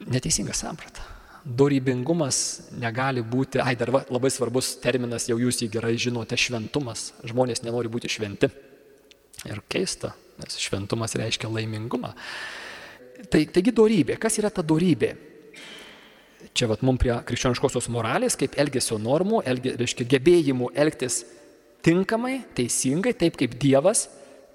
Neteisinga 0.00 0.56
samprata. 0.56 1.04
Dorybingumas 1.44 2.70
negali 2.80 3.22
būti, 3.24 3.60
ai 3.60 3.76
dar 3.76 3.92
va, 3.92 4.02
labai 4.12 4.32
svarbus 4.32 4.74
terminas, 4.80 5.28
jau 5.28 5.36
jūs 5.40 5.60
jį 5.60 5.68
gerai 5.76 5.94
žinote, 6.00 6.36
šventumas. 6.40 7.10
Žmonės 7.28 7.62
nenori 7.64 7.92
būti 7.92 8.08
šventi. 8.12 8.48
Ir 9.48 9.60
keista, 9.68 10.14
nes 10.40 10.56
šventumas 10.60 11.16
reiškia 11.20 11.48
laimingumą. 11.52 12.14
Tai, 13.28 13.40
taigi 13.52 13.72
dorybė, 13.76 14.16
kas 14.20 14.40
yra 14.40 14.48
ta 14.52 14.64
dorybė? 14.64 15.12
Čia 16.54 16.68
vat 16.70 16.82
mum 16.86 16.98
prie 17.00 17.14
krikščioniškosios 17.26 17.88
moralės, 17.92 18.36
kaip 18.38 18.56
elgesio 18.60 18.98
normų, 19.00 19.42
elge, 19.48 19.74
reiškia 19.80 20.06
gebėjimų 20.14 20.72
elgtis 20.78 21.22
tinkamai, 21.86 22.40
teisingai, 22.56 23.14
taip 23.16 23.38
kaip 23.40 23.56
Dievas 23.60 24.08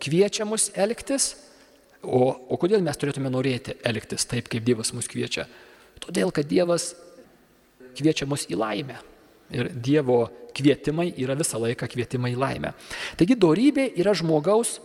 kviečia 0.04 0.48
mus 0.48 0.70
elgtis. 0.76 1.34
O, 2.06 2.36
o 2.36 2.60
kodėl 2.62 2.84
mes 2.86 3.00
turėtume 3.02 3.32
norėti 3.34 3.78
elgtis 3.86 4.28
taip, 4.30 4.50
kaip 4.52 4.66
Dievas 4.68 4.94
mus 4.94 5.10
kviečia? 5.10 5.48
Todėl, 6.04 6.34
kad 6.36 6.48
Dievas 6.50 6.92
kviečia 7.98 8.28
mus 8.30 8.46
į 8.52 8.60
laimę. 8.60 9.00
Ir 9.56 9.72
Dievo 9.74 10.26
kvietimai 10.56 11.12
yra 11.22 11.36
visą 11.38 11.60
laiką 11.62 11.88
kvietimai 11.92 12.34
į 12.36 12.40
laimę. 12.42 12.76
Taigi 13.18 13.38
dorybė 13.40 13.90
yra 14.02 14.14
žmogaus 14.18 14.78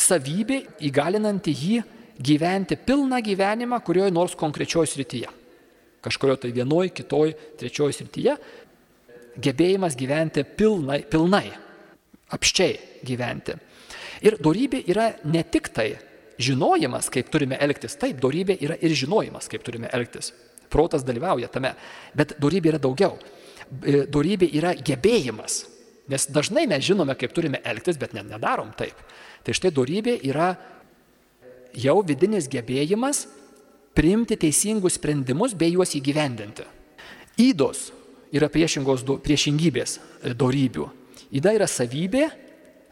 savybė 0.00 0.62
įgalinanti 0.88 1.54
jį 1.54 1.82
gyventi 2.20 2.76
pilną 2.76 3.20
gyvenimą 3.24 3.80
kurioje 3.84 4.12
nors 4.12 4.36
konkrečioje 4.38 4.92
srityje 4.92 5.39
kažkurio 6.04 6.36
tai 6.40 6.52
vienoj, 6.56 6.90
kitoj, 6.96 7.32
trečioj 7.60 7.92
srityje, 7.96 8.36
gebėjimas 9.40 9.96
gyventi 9.98 10.44
pilnai, 10.44 11.02
pilnai, 11.10 11.46
apščiai 12.34 13.02
gyventi. 13.06 13.56
Ir 14.26 14.36
darybė 14.42 14.82
yra 14.92 15.10
ne 15.24 15.42
tik 15.48 15.70
tai 15.74 15.88
žinojimas, 16.40 17.08
kaip 17.12 17.30
turime 17.32 17.58
elgtis, 17.60 17.96
taip, 18.00 18.20
darybė 18.20 18.56
yra 18.64 18.76
ir 18.80 18.94
žinojimas, 18.96 19.48
kaip 19.50 19.64
turime 19.66 19.90
elgtis. 19.92 20.32
protas 20.70 21.02
dalyvauja 21.02 21.48
tame. 21.50 21.72
Bet 22.14 22.36
darybė 22.38 22.68
yra 22.70 22.78
daugiau. 22.78 23.16
E, 23.82 24.04
darybė 24.06 24.46
yra 24.54 24.70
gebėjimas. 24.74 25.64
Nes 26.10 26.26
dažnai 26.30 26.66
mes 26.70 26.84
žinome, 26.86 27.14
kaip 27.18 27.32
turime 27.34 27.58
elgtis, 27.64 27.98
bet 27.98 28.14
net 28.14 28.28
nedarom 28.30 28.70
taip. 28.78 28.94
Tai 29.42 29.54
štai 29.54 29.72
darybė 29.74 30.14
yra 30.30 30.52
jau 31.74 31.96
vidinis 32.06 32.46
gebėjimas 32.50 33.26
priimti 33.94 34.36
teisingus 34.38 34.98
sprendimus 34.98 35.54
bei 35.58 35.74
juos 35.74 35.94
įgyvendinti. 35.98 36.66
Įdos 37.40 37.90
yra 38.34 38.48
priešingybės 38.50 39.98
e, 39.98 40.34
darybių. 40.34 40.86
Įda 41.34 41.54
yra 41.54 41.66
savybė, 41.70 42.28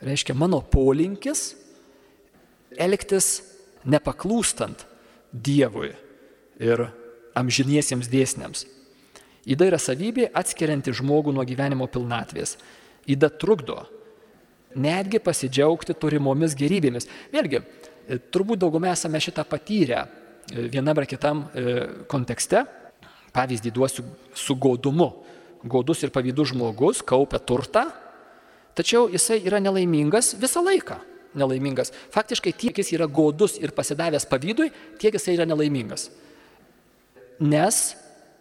reiškia 0.04 0.34
mano 0.38 0.60
polinkis 0.62 1.52
elgtis 2.78 3.42
nepaklūstant 3.88 4.86
Dievui 5.28 5.90
ir 6.62 6.86
amžiniesiems 7.36 8.08
dėsniams. 8.08 8.64
Įda 9.48 9.66
yra 9.68 9.78
savybė 9.80 10.30
atskirianti 10.36 10.94
žmogų 10.96 11.34
nuo 11.36 11.44
gyvenimo 11.46 11.86
pilnatvės. 11.90 12.56
Įda 13.08 13.28
trukdo 13.40 13.82
netgi 14.76 15.20
pasidžiaugti 15.20 15.96
turimomis 15.96 16.56
gerybėmis. 16.58 17.08
Vėlgi, 17.32 17.60
e, 17.60 18.18
turbūt 18.32 18.62
daugumą 18.64 18.92
esame 18.94 19.20
šitą 19.20 19.44
patyrę 19.48 20.06
vienam 20.52 20.98
ar 20.98 21.06
kitam 21.08 21.46
e, 21.52 21.76
kontekste. 22.10 22.64
Pavyzdį 23.34 23.72
duosiu 23.74 24.04
su 24.34 24.56
godumu. 24.56 25.10
Godus 25.68 26.02
ir 26.02 26.12
pavydus 26.14 26.52
žmogus 26.52 27.02
kaupia 27.02 27.40
turtą, 27.42 27.88
tačiau 28.78 29.08
jisai 29.10 29.40
yra 29.42 29.58
nelaimingas 29.60 30.36
visą 30.38 30.62
laiką. 30.62 31.00
Nelaimingas. 31.38 31.90
Faktiškai 32.14 32.54
tiek 32.56 32.78
jis 32.78 32.92
yra 32.94 33.08
godus 33.10 33.58
ir 33.58 33.74
pasidavęs 33.76 34.26
pavydui, 34.30 34.70
tiek 35.02 35.18
jisai 35.18 35.34
yra 35.34 35.46
nelaimingas. 35.50 36.08
Nes 37.42 37.82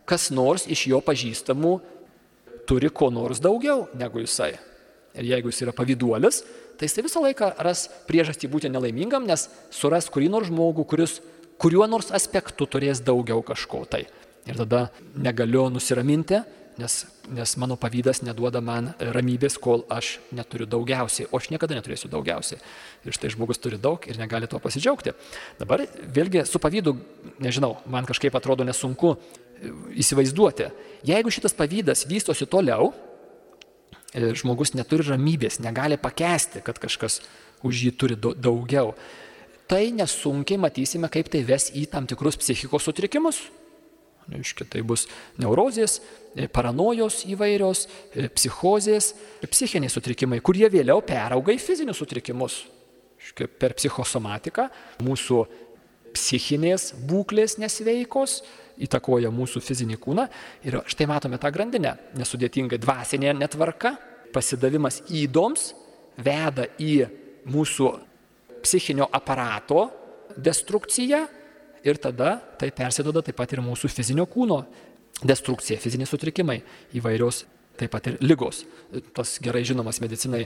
kas 0.07 0.29
nors 0.31 0.65
iš 0.71 0.85
jo 0.93 1.01
pažįstamų 1.03 1.73
turi 2.69 2.89
ko 2.93 3.09
nors 3.13 3.41
daugiau 3.43 3.87
negu 3.97 4.23
jisai. 4.23 4.53
Ir 5.17 5.25
jeigu 5.33 5.51
jis 5.51 5.63
yra 5.65 5.73
pavyduolis, 5.75 6.43
tai 6.77 6.87
jisai 6.87 7.03
visą 7.05 7.23
laiką 7.23 7.49
ras 7.65 7.87
priežastį 8.07 8.49
būti 8.53 8.71
nelaimingam, 8.71 9.25
nes 9.25 9.47
suras 9.73 10.07
kurį 10.13 10.29
nors 10.31 10.51
žmogų, 10.51 10.85
kuris 10.85 11.17
kuriuo 11.61 11.87
nors 11.89 12.11
aspektu 12.15 12.67
turės 12.69 13.01
daugiau 13.03 13.43
kažko 13.45 13.85
tai. 13.89 14.05
Ir 14.47 14.55
tada 14.55 14.87
negaliu 15.17 15.67
nusiraminti, 15.73 16.39
nes, 16.79 16.95
nes 17.33 17.55
mano 17.59 17.75
pavydas 17.79 18.21
neduoda 18.23 18.61
man 18.63 18.91
ramybės, 19.01 19.57
kol 19.59 19.83
aš 19.91 20.17
neturiu 20.35 20.67
daugiausiai, 20.69 21.27
o 21.31 21.41
aš 21.41 21.49
niekada 21.51 21.75
neturėsiu 21.77 22.11
daugiausiai. 22.13 22.61
Ir 23.03 23.17
štai 23.17 23.33
žmogus 23.33 23.59
turi 23.59 23.79
daug 23.81 24.05
ir 24.07 24.19
negali 24.21 24.47
tuo 24.47 24.61
pasidžiaugti. 24.63 25.15
Dabar 25.59 25.83
vėlgi 26.15 26.45
su 26.47 26.61
pavydu, 26.63 26.95
nežinau, 27.43 27.75
man 27.89 28.07
kažkaip 28.07 28.37
atrodo 28.37 28.67
nesunku 28.67 29.17
įsivaizduoti. 29.97 30.69
Jeigu 31.07 31.33
šitas 31.33 31.57
pavydas 31.57 32.05
vystosi 32.09 32.47
toliau, 32.49 32.93
žmogus 34.13 34.73
neturi 34.77 35.05
ramybės, 35.09 35.59
negali 35.63 35.97
pakęsti, 35.99 36.63
kad 36.65 36.79
kažkas 36.81 37.21
už 37.65 37.87
jį 37.87 37.91
turi 37.97 38.17
daugiau, 38.17 38.93
tai 39.67 39.91
nesunkiai 39.95 40.59
matysime, 40.61 41.09
kaip 41.11 41.29
tai 41.31 41.43
ves 41.47 41.69
į 41.75 41.87
tam 41.91 42.07
tikrus 42.09 42.39
psichikos 42.39 42.87
sutrikimus. 42.87 43.43
Iškia, 44.27 44.65
tai 44.67 44.81
bus 44.83 45.05
neurozės, 45.39 46.01
e, 46.35 46.49
paranojos 46.51 47.21
įvairios, 47.31 47.85
e, 48.11 48.27
psichozės, 48.27 49.13
psichiniai 49.47 49.91
sutrikimai, 49.91 50.41
kurie 50.43 50.67
vėliau 50.67 50.99
perauga 50.99 51.53
į 51.55 51.61
fizinius 51.63 52.01
sutrikimus. 52.01 52.65
Iškia, 53.23 53.47
per 53.47 53.73
psichosomatiką 53.73 54.67
mūsų 54.99 55.45
psichinės 56.11 56.91
būklės 57.07 57.57
nesveikos, 57.61 58.41
įtakoja 58.83 59.31
mūsų 59.33 59.61
fizinį 59.63 59.97
kūną. 60.01 60.27
Ir 60.67 60.81
štai 60.91 61.07
matome 61.09 61.39
tą 61.41 61.51
grandinę. 61.53 61.95
Nesudėtingai 62.19 62.79
dvasinė 62.81 63.33
netvarka, 63.37 63.95
pasidavimas 64.35 65.01
įdoms 65.07 65.71
veda 66.17 66.67
į 66.77 67.07
mūsų 67.47 67.93
psichinio 68.67 69.07
aparato 69.15 69.87
destrukciją 70.35 71.23
ir 71.87 71.99
tada 72.03 72.35
tai 72.59 72.71
persidoda 72.75 73.23
taip 73.23 73.37
pat 73.39 73.55
ir 73.55 73.63
mūsų 73.63 73.89
fizinio 73.93 74.27
kūno 74.29 74.61
destrukcija, 75.23 75.79
fiziniai 75.81 76.09
sutrikimai, 76.09 76.59
įvairios 76.99 77.45
taip 77.79 77.93
pat 77.93 78.11
ir 78.11 78.19
lygos. 78.21 78.65
Tas 79.15 79.37
gerai 79.43 79.63
žinomas 79.65 80.01
medicinai 80.03 80.43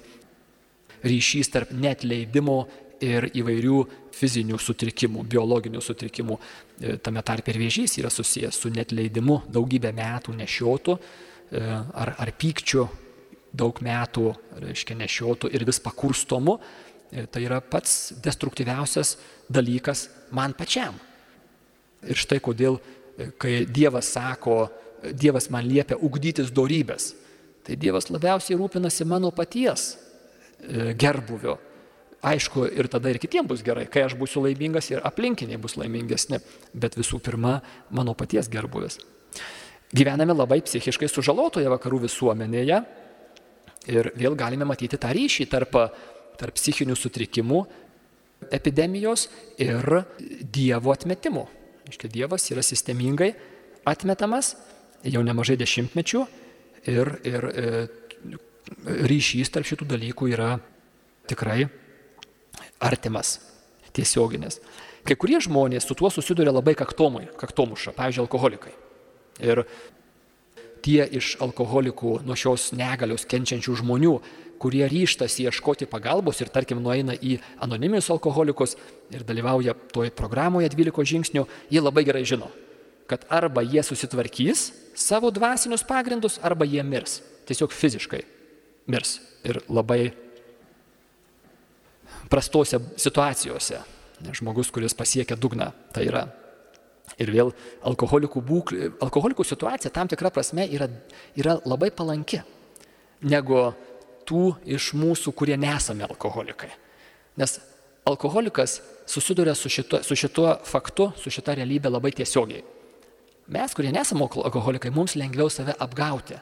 ryšys 1.04 1.50
tarp 1.52 1.74
netleidimo 1.74 2.62
ir 3.02 3.28
įvairių 3.34 3.78
fizinių 4.14 4.60
sutrikimų, 4.62 5.26
biologinių 5.32 5.82
sutrikimų. 5.82 6.38
E, 6.38 6.98
tame 7.02 7.24
tarp 7.26 7.48
ir 7.50 7.58
vėžys 7.64 7.98
yra 7.98 8.12
susijęs 8.14 8.60
su 8.62 8.70
netleidimu 8.74 9.42
daugybę 9.50 9.90
metų 9.98 10.36
nešiotų 10.38 10.98
e, 10.98 11.64
ar, 12.04 12.14
ar 12.22 12.34
pykčiu 12.38 12.86
daug 13.52 13.82
metų, 13.84 14.30
reiškia, 14.62 14.96
nešiotų 15.02 15.52
ir 15.56 15.66
vis 15.68 15.82
pakurstomu. 15.84 16.60
E, 17.12 17.26
tai 17.28 17.44
yra 17.44 17.60
pats 17.62 18.14
destruktyviausias 18.24 19.18
dalykas 19.52 20.08
man 20.32 20.56
pačiam. 20.58 20.96
Ir 22.08 22.18
štai 22.18 22.40
kodėl, 22.42 22.80
kai 23.38 23.66
Dievas 23.70 24.14
sako, 24.16 24.64
Dievas 25.12 25.50
man 25.54 25.68
liepia 25.68 25.98
ugdytis 26.00 26.54
dorybės, 26.54 27.12
tai 27.66 27.76
Dievas 27.78 28.10
labiausiai 28.10 28.58
rūpinasi 28.58 29.06
mano 29.06 29.30
paties 29.36 29.92
gerbuvio, 30.98 31.58
aišku, 32.22 32.68
ir 32.70 32.90
tada 32.92 33.10
ir 33.10 33.20
kitiems 33.22 33.50
bus 33.50 33.64
gerai, 33.66 33.88
kai 33.90 34.06
aš 34.06 34.16
būsiu 34.18 34.44
laimingas 34.46 34.92
ir 34.92 35.02
aplinkiniai 35.06 35.60
bus 35.62 35.76
laimingesni, 35.80 36.40
bet 36.74 36.98
visų 36.98 37.20
pirma, 37.24 37.60
mano 37.90 38.14
paties 38.18 38.50
gerbuvis. 38.52 39.00
Gyvename 39.92 40.36
labai 40.38 40.62
psichiškai 40.64 41.10
sužalotoje 41.12 41.70
vakarų 41.72 42.06
visuomenėje 42.06 42.78
ir 43.92 44.12
vėl 44.16 44.38
galime 44.40 44.68
matyti 44.70 45.00
tą 45.02 45.12
ryšį 45.18 45.50
tarp, 45.52 45.76
tarp 46.42 46.58
psichinių 46.58 46.98
sutrikimų, 46.98 47.62
epidemijos 48.50 49.28
ir 49.62 50.04
Dievo 50.42 50.94
atmetimų. 50.94 51.46
Iškia, 51.92 52.10
Dievas 52.12 52.48
yra 52.54 52.64
sistemingai 52.66 53.32
atmetamas 53.88 54.56
jau 55.06 55.22
nemažai 55.26 55.58
dešimtmečių 55.62 56.22
ir, 56.90 57.14
ir 57.28 57.48
e, 57.52 57.84
ryšys 59.12 59.54
tarp 59.54 59.68
šitų 59.70 59.88
dalykų 59.94 60.30
yra 60.34 60.56
tikrai 61.30 61.66
artimas, 62.82 63.38
tiesioginis. 63.94 64.60
Kai 65.06 65.18
kurie 65.18 65.40
žmonės 65.42 65.88
su 65.88 65.98
tuo 65.98 66.12
susiduria 66.14 66.54
labai 66.54 66.76
kaktomui, 66.78 67.26
kaktomuša, 67.40 67.94
pavyzdžiui, 67.98 68.26
alkoholikai. 68.26 68.74
Ir 69.42 69.64
tie 70.84 71.06
iš 71.18 71.36
alkoholikų 71.44 72.22
nuo 72.26 72.38
šios 72.38 72.72
negalios 72.78 73.26
kenčiančių 73.30 73.78
žmonių, 73.82 74.16
kurie 74.62 74.84
ryštasi 74.86 75.48
ieškoti 75.50 75.88
pagalbos 75.90 76.42
ir 76.42 76.52
tarkim 76.54 76.82
nueina 76.84 77.16
į 77.18 77.40
anoniminius 77.66 78.12
alkoholikus 78.14 78.76
ir 79.14 79.26
dalyvauja 79.26 79.74
toje 79.94 80.14
programoje 80.14 80.70
12 80.70 81.08
žingsnių, 81.14 81.48
jie 81.74 81.82
labai 81.82 82.06
gerai 82.06 82.22
žino, 82.30 82.52
kad 83.10 83.26
arba 83.30 83.64
jie 83.66 83.82
susitvarkys 83.86 84.70
savo 84.94 85.32
dvasinius 85.34 85.86
pagrindus, 85.88 86.38
arba 86.46 86.68
jie 86.70 86.84
mirs. 86.86 87.22
Tiesiog 87.50 87.74
fiziškai 87.74 88.22
mirs. 88.92 89.18
Ir 89.42 89.58
labai 89.74 90.12
prastose 92.30 92.78
situacijose. 93.02 93.82
Žmogus, 94.38 94.70
kuris 94.70 94.94
pasiekia 94.94 95.36
dugną, 95.36 95.72
tai 95.96 96.06
yra. 96.06 96.28
Ir 97.20 97.32
vėl 97.34 97.52
alkoholikų, 97.88 98.42
būklė, 98.46 98.92
alkoholikų 99.04 99.46
situacija 99.46 99.92
tam 99.94 100.08
tikra 100.12 100.32
prasme 100.34 100.68
yra, 100.72 100.88
yra 101.36 101.58
labai 101.68 101.92
palanki 101.92 102.40
negu 103.22 103.72
tų 104.28 104.56
iš 104.78 104.92
mūsų, 104.98 105.34
kurie 105.36 105.58
nesame 105.60 106.06
alkoholikai. 106.08 106.72
Nes 107.40 107.58
alkoholikas 108.08 108.80
susiduria 109.10 109.56
su 109.56 109.70
šituo, 109.70 110.02
su 110.04 110.16
šituo 110.16 110.56
faktu, 110.66 111.12
su 111.20 111.34
šita 111.34 111.56
realybė 111.60 111.92
labai 111.92 112.14
tiesiogiai. 112.16 112.64
Mes, 113.52 113.74
kurie 113.76 113.92
nesame 113.92 114.24
alkoholikai, 114.24 114.94
mums 114.94 115.18
lengviau 115.20 115.52
save 115.52 115.76
apgauti, 115.82 116.38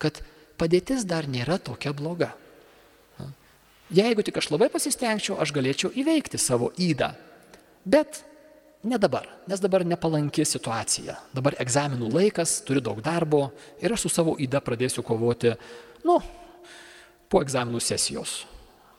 kad 0.00 0.22
padėtis 0.60 1.04
dar 1.08 1.28
nėra 1.28 1.58
tokia 1.60 1.92
bloga. 1.96 2.32
Jeigu 3.90 4.22
tik 4.22 4.38
aš 4.38 4.52
labai 4.52 4.70
pasistengčiau, 4.70 5.36
aš 5.42 5.50
galėčiau 5.52 5.90
įveikti 5.98 6.38
savo 6.38 6.70
įdą. 6.78 7.10
Bet 7.82 8.22
ne 8.82 8.98
dabar, 8.98 9.26
nes 9.48 9.60
dabar 9.60 9.84
nepalanki 9.84 10.44
situacija. 10.48 11.16
Dabar 11.36 11.56
egzaminų 11.60 12.10
laikas, 12.14 12.60
turiu 12.66 12.82
daug 12.84 13.00
darbo 13.04 13.50
ir 13.82 13.92
aš 13.92 14.06
su 14.06 14.12
savo 14.12 14.36
įda 14.40 14.62
pradėsiu 14.64 15.04
kovoti, 15.06 15.52
nu, 16.06 16.20
po 17.30 17.42
egzaminų 17.44 17.80
sesijos. 17.84 18.44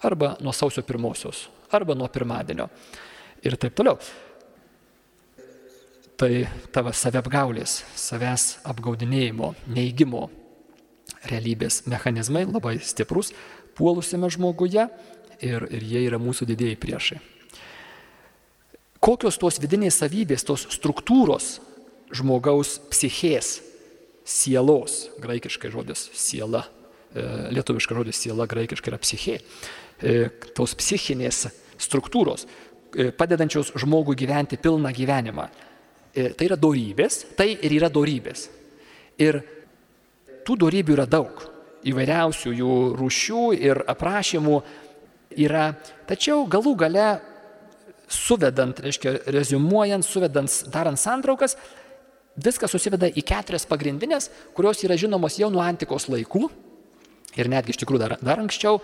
Arba 0.01 0.35
nuo 0.41 0.53
sausio 0.53 0.83
pirmosios, 0.85 1.47
arba 1.73 1.95
nuo 1.97 2.07
pirmadienio. 2.09 2.69
Ir 3.45 3.57
taip 3.57 3.75
toliau. 3.77 3.97
Tai 6.21 6.29
tavo 6.73 6.93
saviapgaulės, 6.93 7.79
savęs 7.97 8.61
apgaudinėjimo, 8.69 9.55
neįgymo 9.73 10.27
realybės 11.29 11.81
mechanizmai 11.89 12.45
labai 12.45 12.77
stiprus 12.85 13.31
puolusiame 13.77 14.29
žmoguje 14.29 14.85
ir, 15.41 15.65
ir 15.65 15.85
jie 15.85 16.05
yra 16.05 16.21
mūsų 16.21 16.47
didėjai 16.53 16.77
priešai. 16.81 17.19
Kokios 19.01 19.39
tos 19.41 19.57
vidinės 19.57 19.95
savybės, 19.97 20.43
tos 20.45 20.67
struktūros 20.69 21.55
žmogaus 22.13 22.75
psichės, 22.91 23.55
sielos, 24.21 25.07
graikiškai 25.23 25.71
žodis 25.73 26.03
siela, 26.13 26.67
e, 27.15 27.23
lietuviškas 27.57 27.97
žodis 27.97 28.19
siela, 28.21 28.45
graikiškai 28.45 28.91
yra 28.91 28.99
psichė, 29.01 29.39
e, 30.05 30.29
tos 30.53 30.75
psichinės 30.77 31.47
struktūros, 31.81 32.45
e, 32.93 33.09
padedančios 33.09 33.73
žmogui 33.73 34.15
gyventi 34.15 34.61
pilną 34.61 34.93
gyvenimą. 34.93 35.49
Tai 36.13 36.45
yra 36.45 36.57
dorybės, 36.59 37.23
tai 37.37 37.55
ir 37.55 37.71
yra 37.71 37.89
dorybės. 37.89 38.49
Ir 39.17 39.41
tų 40.45 40.57
dorybių 40.59 40.93
yra 40.93 41.05
daug, 41.07 41.41
įvairiausių 41.87 42.53
jų 42.53 42.77
rūšių 42.99 43.43
ir 43.57 43.81
aprašymų 43.87 44.61
yra, 45.39 45.71
tačiau 46.05 46.45
galų 46.45 46.75
gale 46.75 47.30
suvedant, 48.11 48.79
reiškia, 48.83 49.15
rezumuojant, 49.31 50.05
suvedant, 50.05 50.51
darant 50.71 50.99
santraukas, 50.99 51.55
viskas 52.35 52.71
susiveda 52.71 53.09
į 53.09 53.23
keturias 53.27 53.67
pagrindinės, 53.69 54.29
kurios 54.55 54.83
yra 54.85 54.97
žinomos 54.99 55.39
jau 55.39 55.51
nuo 55.51 55.63
antikos 55.63 56.07
laikų 56.11 56.47
ir 57.39 57.49
netgi 57.51 57.73
iš 57.73 57.81
tikrųjų 57.81 58.03
dar, 58.03 58.17
dar 58.23 58.43
anksčiau. 58.43 58.81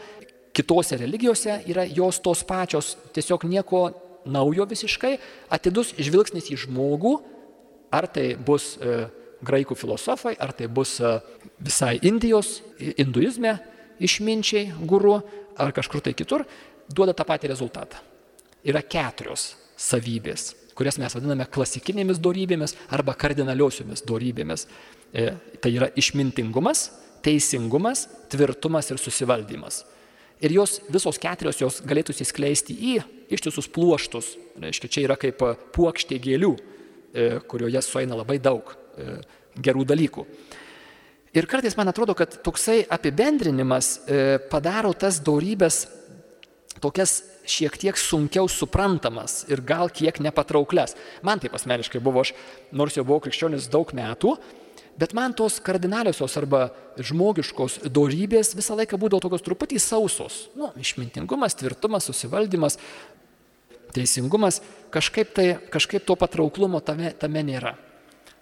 Kitose 0.56 0.98
religijose 0.98 1.60
yra 1.70 1.86
jos 1.86 2.22
tos 2.24 2.42
pačios, 2.48 2.96
tiesiog 3.13 3.46
nieko 3.46 3.82
naujo 4.28 4.66
visiškai, 4.68 5.18
atidus 5.54 5.94
žvilgsnis 6.02 6.50
į 6.52 6.58
žmogų, 6.66 7.13
ar 7.94 8.08
tai 8.12 8.32
bus 8.36 8.74
e, 8.82 9.06
graikų 9.46 9.78
filosofai, 9.78 10.34
ar 10.42 10.56
tai 10.58 10.68
bus 10.72 10.98
e, 11.00 11.13
visai 11.62 11.96
Indijos, 12.10 12.58
hinduizme 12.80 13.58
išminčiai, 14.04 14.72
guru, 14.90 15.20
ar 15.58 15.72
kažkur 15.76 16.04
tai 16.04 16.18
kitur, 16.18 16.48
duoda 16.90 17.16
tą 17.16 17.28
patį 17.28 17.54
rezultatą 17.54 18.07
yra 18.68 18.84
keturios 18.84 19.54
savybės, 19.78 20.52
kurias 20.78 21.00
mes 21.02 21.16
vadiname 21.16 21.48
klasikinėmis 21.50 22.22
dorybėmis 22.22 22.76
arba 22.94 23.16
kardinaliosiomis 23.18 24.04
dorybėmis. 24.08 24.68
E, 25.14 25.32
tai 25.64 25.72
yra 25.74 25.90
išmintingumas, 25.98 26.90
teisingumas, 27.26 28.08
tvirtumas 28.32 28.92
ir 28.92 29.00
susivaldymas. 29.02 29.84
Ir 30.44 30.54
jos 30.54 30.78
visos 30.94 31.18
keturios 31.18 31.58
jos 31.62 31.80
galėtų 31.88 32.14
įsiskleisti 32.14 32.76
į 32.76 32.98
ištisus 33.34 33.70
pluoštus. 33.74 34.36
Reiškia, 34.62 34.92
čia 34.92 35.06
yra 35.08 35.18
kaip 35.20 35.42
puokštė 35.74 36.20
gėlių, 36.22 36.54
e, 36.54 37.28
kurioje 37.50 37.82
sueina 37.86 38.18
labai 38.20 38.38
daug 38.42 38.70
e, 38.70 39.18
gerų 39.58 39.86
dalykų. 39.90 40.26
Ir 41.38 41.46
kartais 41.50 41.76
man 41.78 41.90
atrodo, 41.92 42.16
kad 42.18 42.38
toksai 42.46 42.84
apibendrinimas 42.90 43.98
e, 44.06 44.38
padaro 44.50 44.94
tas 44.98 45.20
dorybės 45.22 45.84
tokias 46.84 47.22
šiek 47.48 47.78
tiek 47.80 47.98
sunkiau 48.00 48.50
suprantamas 48.52 49.44
ir 49.52 49.63
gal 49.66 49.92
kiek 49.94 50.20
nepatrauklias. 50.24 50.96
Man 51.26 51.42
taip 51.44 51.56
asmeniškai 51.58 52.02
buvo, 52.04 52.26
aš 52.26 52.34
nors 52.76 52.98
jau 52.98 53.06
buvau 53.08 53.24
krikščionis 53.24 53.70
daug 53.74 53.92
metų, 53.96 54.36
bet 54.98 55.13
man 55.18 55.36
tos 55.38 55.60
kardinaliosios 55.63 56.38
arba 56.40 56.68
žmogiškos 56.98 57.82
dorybės 57.94 58.56
visą 58.58 58.78
laiką 58.80 59.00
būdavo 59.00 59.28
tokios 59.28 59.46
truputį 59.46 59.82
sausos. 59.82 60.48
Nu, 60.58 60.72
išmintingumas, 60.82 61.58
tvirtumas, 61.60 62.10
susivaldymas, 62.10 62.80
teisingumas, 63.96 64.62
kažkaip, 64.94 65.34
tai, 65.38 65.48
kažkaip 65.74 66.06
to 66.06 66.18
patrauklumo 66.20 66.82
tame, 66.86 67.13
tame 67.18 67.46
nėra. 67.46 67.76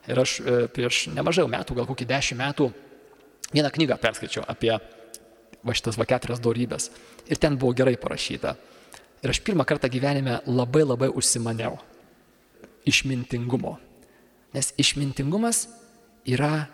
Ir 0.06 0.22
aš 0.22 0.40
e, 0.40 0.58
prieš 0.72 1.08
nemažai 1.14 1.48
metų, 1.50 1.78
gal 1.80 1.88
kokį 1.90 2.08
dešimt 2.10 2.42
metų, 2.42 2.70
vieną 3.54 3.72
knygą 3.74 3.98
perskaičiau 4.02 4.46
apie 4.50 4.74
va 5.66 5.74
šitas 5.76 5.98
va 6.00 6.08
keturias 6.10 6.42
dorybės. 6.44 6.92
Ir 7.30 7.42
ten 7.42 7.58
buvo 7.58 7.74
gerai 7.78 7.98
parašyta. 8.00 8.56
Ir 9.26 9.34
aš 9.34 9.42
pirmą 9.42 9.66
kartą 9.66 9.90
gyvenime 9.90 10.40
labai 10.46 10.86
labai 10.86 11.10
užsimaniau 11.10 11.80
išmintingumo. 12.86 13.78
Nes 14.54 14.72
išmintingumas 14.78 15.66
yra 16.30 16.68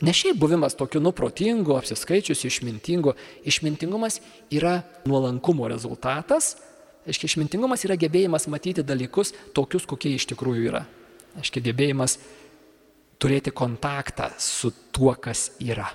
ne 0.00 0.12
šiaip 0.12 0.38
buvimas 0.40 0.74
tokiu 0.74 1.00
nuprotingu, 1.04 1.76
apsiskaičiusiu, 1.76 2.48
išmintingu. 2.48 3.14
Išmintingumas 3.44 4.20
yra 4.50 4.80
nuolankumo 5.04 5.68
rezultatas. 5.68 6.56
Aiškiai, 7.04 7.28
išmintingumas 7.28 7.84
yra 7.84 7.98
gebėjimas 8.00 8.48
matyti 8.48 8.82
dalykus 8.82 9.34
tokius, 9.54 9.84
kokie 9.86 10.14
iš 10.16 10.26
tikrųjų 10.32 10.70
yra. 10.72 10.86
Aiškiai, 11.36 11.66
gebėjimas 11.68 12.16
turėti 13.20 13.52
kontaktą 13.52 14.32
su 14.40 14.72
tuo, 14.92 15.12
kas 15.20 15.50
yra. 15.60 15.90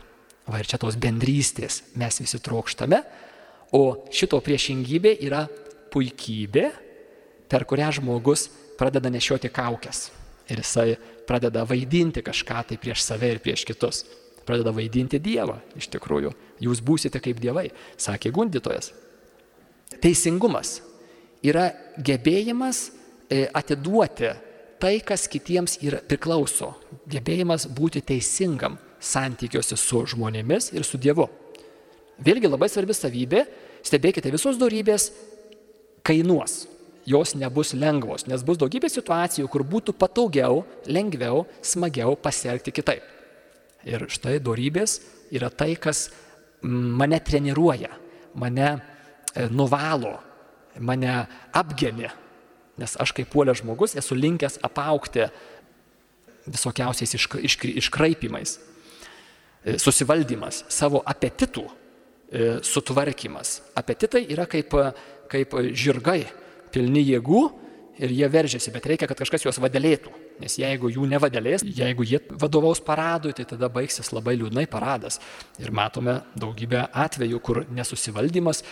Va 0.49 0.62
ir 0.62 0.69
čia 0.69 0.79
tos 0.81 0.97
bendrystės 0.97 1.83
mes 1.99 2.21
visi 2.21 2.39
trokštame, 2.41 3.03
o 3.77 3.83
šito 4.13 4.39
priešingybė 4.41 5.13
yra 5.27 5.43
puikybė, 5.93 6.65
per 7.49 7.65
kurią 7.69 7.91
žmogus 7.99 8.47
pradeda 8.79 9.12
nešioti 9.13 9.51
kaukės. 9.53 10.09
Ir 10.49 10.63
jisai 10.63 10.95
pradeda 11.29 11.62
vaidinti 11.69 12.23
kažką 12.25 12.63
tai 12.71 12.79
prieš 12.81 13.03
save 13.05 13.29
ir 13.35 13.41
prieš 13.43 13.65
kitus. 13.69 14.01
Pradeda 14.47 14.73
vaidinti 14.73 15.19
Dievą, 15.21 15.59
iš 15.77 15.91
tikrųjų. 15.93 16.33
Jūs 16.65 16.81
būsite 16.81 17.21
kaip 17.21 17.38
dievai, 17.41 17.67
sakė 18.01 18.31
gundytojas. 18.33 18.89
Teisingumas 20.01 20.79
yra 21.45 21.69
gebėjimas 22.01 22.88
e, 23.29 23.45
atiduoti 23.53 24.33
tai, 24.81 24.97
kas 25.05 25.27
kitiems 25.29 25.77
yra, 25.85 26.01
priklauso. 26.01 26.73
Gebėjimas 27.09 27.67
būti 27.69 28.01
teisingam 28.01 28.79
santykiuose 28.99 29.77
su 29.79 30.03
žmonėmis 30.13 30.71
ir 30.75 30.85
su 30.88 30.99
Dievu. 31.01 31.27
Vėlgi 32.19 32.51
labai 32.51 32.67
svarbi 32.71 32.95
savybė, 32.95 33.45
stebėkite 33.85 34.31
visos 34.33 34.59
darybės 34.59 35.09
kainuos. 36.05 36.65
Jos 37.09 37.33
nebus 37.39 37.71
lengvos, 37.73 38.27
nes 38.29 38.43
bus 38.45 38.59
daugybė 38.59 38.89
situacijų, 38.91 39.47
kur 39.49 39.63
būtų 39.65 39.95
patogiau, 39.97 40.62
lengviau, 40.85 41.45
smagiau 41.65 42.13
pasielgti 42.19 42.73
kitaip. 42.75 43.05
Ir 43.88 44.05
štai 44.12 44.38
darybės 44.43 44.99
yra 45.33 45.49
tai, 45.49 45.73
kas 45.79 46.09
mane 46.62 47.17
treniruoja, 47.23 47.89
mane 48.35 48.67
e, 48.75 49.47
nuvalo, 49.49 50.17
mane 50.77 51.13
apgeni. 51.55 52.12
Nes 52.79 52.95
aš 52.99 53.15
kaip 53.15 53.31
puolė 53.31 53.55
žmogus 53.57 53.95
esu 53.99 54.15
linkęs 54.15 54.59
apaukti 54.63 55.25
visokiausiais 56.49 57.15
iškraipimais, 57.15 58.57
susivaldymas, 59.77 60.63
savo 60.73 61.03
apetitų 61.05 61.65
e, 61.67 62.49
sutvarkymas. 62.65 63.60
Apetitai 63.77 64.25
yra 64.34 64.47
kaip 64.49 64.73
kaip 65.29 65.55
žirgai, 65.77 66.23
pilni 66.73 67.03
jėgų 67.05 67.43
ir 67.99 68.13
jie 68.15 68.27
veržiasi, 68.32 68.71
bet 68.73 68.88
reikia, 68.89 69.10
kad 69.10 69.19
kažkas 69.19 69.45
juos 69.45 69.60
vadėlėtų. 69.62 70.12
Nes 70.39 70.55
jeigu 70.62 70.91
jų 70.93 71.08
nevadėlės, 71.12 71.65
jeigu 71.75 72.05
jie 72.08 72.21
vadovaus 72.39 72.79
paradui, 72.84 73.34
tai 73.36 73.45
tada 73.49 73.67
baigsis 73.71 74.13
labai 74.15 74.38
liūdnai 74.39 74.65
paradas. 74.71 75.19
Ir 75.60 75.73
matome 75.75 76.21
daugybę 76.39 76.88
atvejų, 76.95 77.41
kur 77.43 77.65
nesusivaldymas 77.75 78.63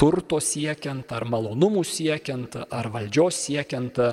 turto 0.00 0.40
siekiant, 0.42 1.12
ar 1.14 1.28
malonumų 1.30 1.84
siekiant, 1.86 2.56
ar 2.72 2.88
valdžios 2.90 3.36
siekiant 3.44 4.00
e, 4.02 4.08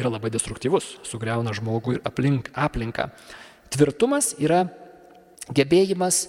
yra 0.00 0.10
labai 0.10 0.32
destruktyvus, 0.34 0.96
sugriauna 1.06 1.52
žmogų 1.54 1.98
ir 1.98 2.04
aplink, 2.08 2.48
aplinką. 2.56 3.10
Tvirtumas 3.72 4.34
yra 4.42 4.64
gebėjimas 5.54 6.26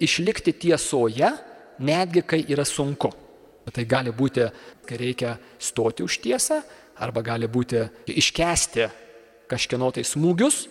išlikti 0.00 0.54
tiesoje, 0.64 1.30
netgi 1.84 2.24
kai 2.26 2.40
yra 2.48 2.64
sunku. 2.68 3.12
Tai 3.64 3.84
gali 3.88 4.12
būti, 4.12 4.44
kai 4.84 4.98
reikia 5.00 5.36
stoti 5.58 6.04
už 6.04 6.18
tiesą, 6.24 6.60
arba 7.00 7.22
gali 7.24 7.48
būti 7.48 7.80
iškesti 8.12 8.88
kažkieno 9.48 9.88
tai 9.94 10.04
smūgius, 10.04 10.66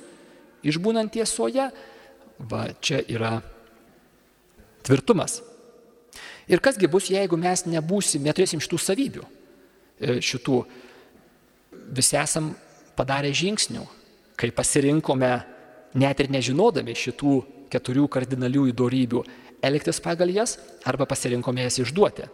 išbūnant 0.65 1.13
tiesoje. 1.13 1.69
Va 2.49 2.67
čia 2.81 2.99
yra 3.07 3.37
tvirtumas. 4.83 5.39
Ir 6.49 6.59
kasgi 6.59 6.89
bus, 6.91 7.07
jeigu 7.13 7.37
mes 7.39 7.63
nebūsim, 7.69 8.23
neturėsim 8.25 8.61
šitų 8.63 8.79
savybių, 8.81 9.23
e, 9.23 10.17
šitų 10.19 10.57
visi 11.95 12.17
esam 12.19 12.51
padarę 12.97 13.31
žingsnių, 13.33 13.85
kai 14.39 14.51
pasirinkome, 14.55 15.31
net 15.99 16.23
ir 16.23 16.31
nežinodami 16.33 16.95
šitų 16.97 17.35
keturių 17.73 18.07
kardinaliųjų 18.11 18.75
darybių, 18.77 19.23
elgtis 19.63 20.01
pagal 20.03 20.31
jas 20.33 20.57
arba 20.85 21.07
pasirinkome 21.09 21.65
jas 21.65 21.79
išduoti. 21.83 22.27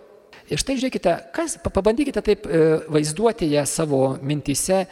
Ir 0.50 0.58
štai 0.58 0.80
žiūrėkite, 0.80 1.14
kas, 1.36 1.60
pabandykite 1.62 2.24
taip 2.26 2.48
e, 2.50 2.62
vaizduoti 2.90 3.52
ją 3.52 3.66
savo 3.70 4.02
mintise, 4.26 4.86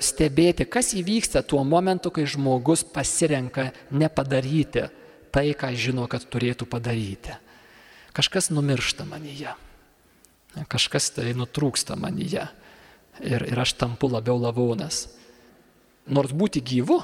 stebėti, 0.00 0.66
kas 0.66 0.94
įvyksta 0.96 1.44
tuo 1.46 1.62
momentu, 1.68 2.10
kai 2.14 2.24
žmogus 2.26 2.82
pasirenka 2.88 3.68
nepadaryti 3.94 4.88
tai, 5.34 5.50
ką 5.58 5.70
žino, 5.76 6.06
kad 6.10 6.24
turėtų 6.30 6.66
padaryti. 6.70 7.36
Kažkas 8.14 8.50
numiršta 8.54 9.06
manyje, 9.06 9.52
kažkas 10.70 11.10
tai 11.16 11.34
nutrūksta 11.36 11.98
manyje 11.98 12.46
ir, 13.20 13.44
ir 13.50 13.60
aš 13.60 13.74
tampu 13.78 14.08
labiau 14.10 14.38
lavonas. 14.40 15.08
Nors 16.12 16.34
būti 16.36 16.60
gyvu 16.60 16.98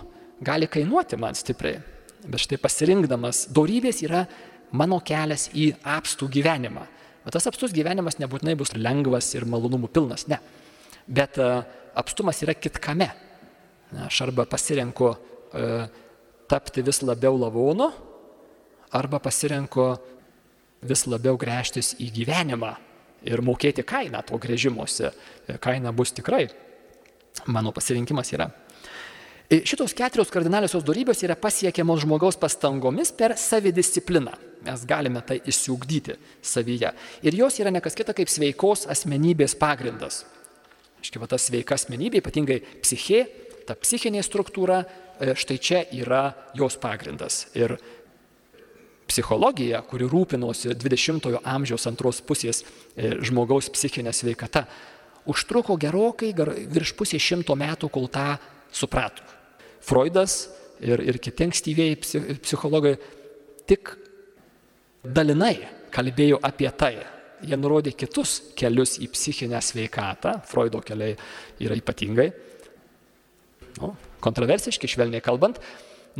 gali 0.45 0.69
kainuoti 0.69 1.17
man 1.21 1.37
stipriai, 1.37 1.81
Bet 2.29 2.43
štai 2.45 2.59
pasirinkdamas, 2.61 3.47
darybės 3.55 4.03
yra 4.05 4.27
mano 4.77 4.99
kelias 5.05 5.49
į 5.57 5.71
apstų 5.89 6.29
gyvenimą. 6.37 6.83
Bet 7.25 7.37
tas 7.37 7.49
apstus 7.49 7.73
gyvenimas 7.73 8.19
nebūtinai 8.21 8.57
bus 8.61 8.75
lengvas 8.77 9.31
ir 9.37 9.47
malonumų 9.49 9.89
pilnas, 9.93 10.27
ne. 10.29 10.39
bet 11.09 11.39
e, 11.41 11.49
apstumas 11.97 12.43
yra 12.45 12.55
kitkame. 12.55 13.09
Aš 14.07 14.21
arba 14.27 14.45
pasirenku 14.49 15.11
e, 15.11 15.65
tapti 16.49 16.85
vis 16.85 17.01
labiau 17.03 17.39
lavonu, 17.41 17.91
arba 18.93 19.19
pasirenku 19.19 19.91
vis 20.85 21.07
labiau 21.09 21.41
grėžtis 21.41 21.95
į 22.01 22.11
gyvenimą 22.21 22.75
ir 23.29 23.41
mokėti 23.45 23.85
kainą 23.85 24.23
to 24.29 24.37
grėžimuose. 24.41 25.13
Kaina 25.61 25.93
bus 25.93 26.13
tikrai, 26.17 26.47
mano 27.47 27.73
pasirinkimas 27.73 28.33
yra. 28.37 28.49
Šitos 29.51 29.91
keturios 29.99 30.29
kardinaliosios 30.31 30.85
darybės 30.87 31.25
yra 31.27 31.35
pasiekiamos 31.35 32.05
žmogaus 32.05 32.37
pastangomis 32.39 33.11
per 33.11 33.33
savidiscipliną. 33.35 34.37
Mes 34.63 34.83
galime 34.87 35.19
tai 35.27 35.41
įsiugdyti 35.43 36.15
savyje. 36.39 36.93
Ir 37.27 37.35
jos 37.35 37.57
yra 37.59 37.73
nekas 37.75 37.99
kita 37.99 38.15
kaip 38.15 38.31
sveikos 38.31 38.85
asmenybės 38.95 39.57
pagrindas. 39.59 40.21
Iškiva 41.03 41.27
ta 41.27 41.39
sveika 41.41 41.75
asmenybė, 41.75 42.21
ypatingai 42.23 42.61
psichė, 42.85 43.25
ta 43.67 43.75
psichinė 43.75 44.23
struktūra, 44.23 44.85
e, 45.19 45.35
štai 45.35 45.59
čia 45.59 45.83
yra 45.99 46.23
jos 46.55 46.79
pagrindas. 46.79 47.49
Ir 47.59 47.75
psichologija, 49.11 49.83
kuri 49.83 50.07
rūpinosi 50.07 50.77
20-ojo 50.79 51.43
amžiaus 51.43 51.89
antros 51.91 52.23
pusės 52.23 52.63
e, 52.63 53.17
žmogaus 53.19 53.73
psichinė 53.75 54.15
sveikata, 54.15 54.69
užtruko 55.27 55.75
gerokai 55.75 56.31
virš 56.71 56.95
pusės 56.95 57.27
šimto 57.33 57.59
metų, 57.59 57.91
kol 57.91 58.07
tą 58.07 58.37
suprato. 58.71 59.40
Freudas 59.81 60.43
ir, 60.81 61.01
ir 61.01 61.19
kiti 61.23 61.47
ankstyvieji 61.49 61.99
psichologai 62.43 62.95
tik 63.69 63.95
dalinai 65.05 65.57
kalbėjo 65.95 66.41
apie 66.45 66.71
tai. 66.77 66.95
Jie 67.41 67.57
nurodė 67.57 67.95
kitus 67.97 68.53
kelius 68.59 68.99
į 69.01 69.09
psichinę 69.15 69.61
sveikatą, 69.65 70.43
Freudo 70.45 70.83
keliai 70.85 71.15
yra 71.65 71.79
ypatingai, 71.79 72.27
nu, 73.81 73.95
kontroversiški, 74.21 74.91
švelniai 74.93 75.25
kalbant, 75.25 75.57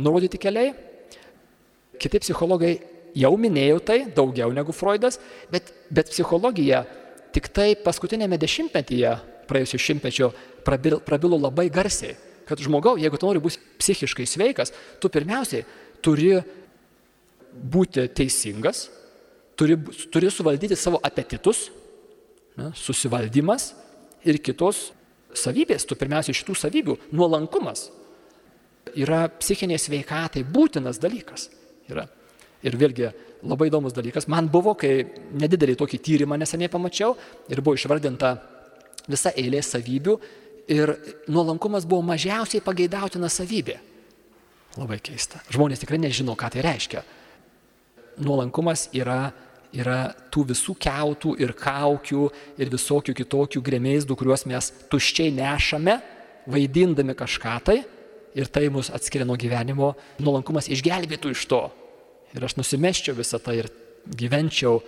nurodyti 0.01 0.39
keliai, 0.41 0.71
Kiti 2.01 2.17
psichologai 2.23 2.79
jau 3.13 3.35
minėjo 3.37 3.81
tai 3.85 3.99
daugiau 4.15 4.49
negu 4.55 4.73
Freudas, 4.73 5.19
bet, 5.53 5.69
bet 5.93 6.09
psichologija 6.09 6.81
tik 7.35 7.51
tai 7.53 7.75
paskutinėme 7.77 8.39
dešimtmetyje 8.41 9.11
praėjusio 9.49 9.79
šimtmečio 9.85 10.31
prabilo, 10.65 10.97
prabilo 11.05 11.37
labai 11.37 11.67
garsiai, 11.73 12.15
kad 12.51 12.61
žmogau, 12.61 12.97
jeigu 12.99 13.19
tu 13.19 13.29
nori 13.29 13.41
būti 13.43 13.61
psichiškai 13.81 14.27
sveikas, 14.29 14.73
tu 15.01 15.09
pirmiausiai 15.11 15.63
turi 16.03 16.33
būti 17.51 18.07
teisingas, 18.15 18.85
turi, 19.59 19.77
turi 20.11 20.31
suvaldyti 20.31 20.77
savo 20.79 20.99
apetitus, 21.03 21.69
ne, 22.59 22.71
susivaldymas 22.77 23.71
ir 24.27 24.39
kitos 24.43 24.89
savybės, 25.37 25.87
tu 25.87 25.95
pirmiausia 25.99 26.35
šitų 26.35 26.55
savybių, 26.59 26.97
nuolankumas 27.15 27.87
yra 28.97 29.25
psichinė 29.39 29.77
sveikatai 29.79 30.43
būtinas 30.47 30.99
dalykas. 31.01 31.49
Yra. 31.91 32.07
Ir 32.61 32.75
vėlgi 32.77 33.09
labai 33.47 33.69
įdomus 33.71 33.95
dalykas, 33.95 34.27
man 34.29 34.49
buvo, 34.51 34.75
kai 34.77 35.05
nedidelį 35.33 35.75
tokį 35.79 35.99
tyrimą 36.05 36.37
neseniai 36.41 36.69
pamačiau 36.71 37.15
ir 37.49 37.61
buvo 37.61 37.77
išvardinta 37.79 38.35
visa 39.09 39.31
eilė 39.33 39.63
savybių 39.65 40.17
ir 40.71 40.93
nuolankumas 41.31 41.85
buvo 41.87 42.03
mažiausiai 42.11 42.63
pageidautina 42.63 43.29
savybė. 43.31 43.77
Labai 44.79 45.01
keista. 45.03 45.41
Žmonės 45.51 45.83
tikrai 45.83 45.99
nežino, 45.99 46.35
ką 46.39 46.51
tai 46.53 46.63
reiškia. 46.63 47.03
Nuolankumas 48.23 48.87
yra, 48.95 49.33
yra 49.75 50.13
tų 50.31 50.45
visų 50.53 50.77
keutų 50.79 51.35
ir 51.43 51.53
kaukių 51.59 52.27
ir 52.61 52.71
visokių 52.71 53.15
kitokių 53.17 53.63
grėmėsdų, 53.67 54.15
kuriuos 54.19 54.45
mes 54.47 54.71
tuščiai 54.91 55.33
nešame, 55.35 55.97
vaidindami 56.51 57.15
kažką 57.19 57.57
tai 57.67 57.81
ir 58.37 58.47
tai 58.47 58.69
mus 58.71 58.91
atskiria 58.93 59.27
nuo 59.27 59.35
gyvenimo. 59.39 59.93
Nuolankumas 60.23 60.71
išgelbėtų 60.71 61.35
iš 61.35 61.45
to. 61.51 61.65
Ir 62.31 62.47
aš 62.47 62.55
nusimeščiau 62.61 63.17
visą 63.17 63.41
tai 63.43 63.57
ir 63.59 63.67
gyvenčiau, 64.07 64.79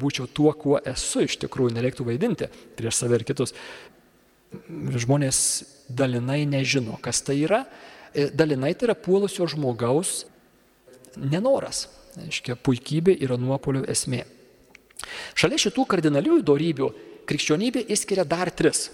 būčiau 0.00 0.26
tuo, 0.34 0.50
kuo 0.58 0.80
esu 0.82 1.22
iš 1.24 1.38
tikrųjų, 1.44 1.74
nereiktų 1.76 2.06
vaidinti 2.08 2.48
prieš 2.76 2.98
save 2.98 3.20
ir 3.20 3.24
kitus. 3.28 3.54
Žmonės 4.50 5.38
dalinai 5.86 6.42
nežino, 6.48 6.98
kas 7.02 7.22
tai 7.22 7.40
yra. 7.44 7.64
E, 8.14 8.28
dalinai 8.34 8.72
tai 8.74 8.88
yra 8.88 8.96
puolusio 8.98 9.46
žmogaus 9.50 10.24
nenoras. 11.16 11.86
Aiškia, 12.18 12.56
puikybė 12.58 13.14
yra 13.22 13.38
nuopolių 13.38 13.84
esmė. 13.90 14.24
Šalia 15.38 15.58
šitų 15.60 15.86
kardinaliųjų 15.88 16.42
darybių 16.46 16.88
krikščionybė 17.30 17.84
įskiria 17.94 18.26
dar 18.26 18.50
tris, 18.50 18.88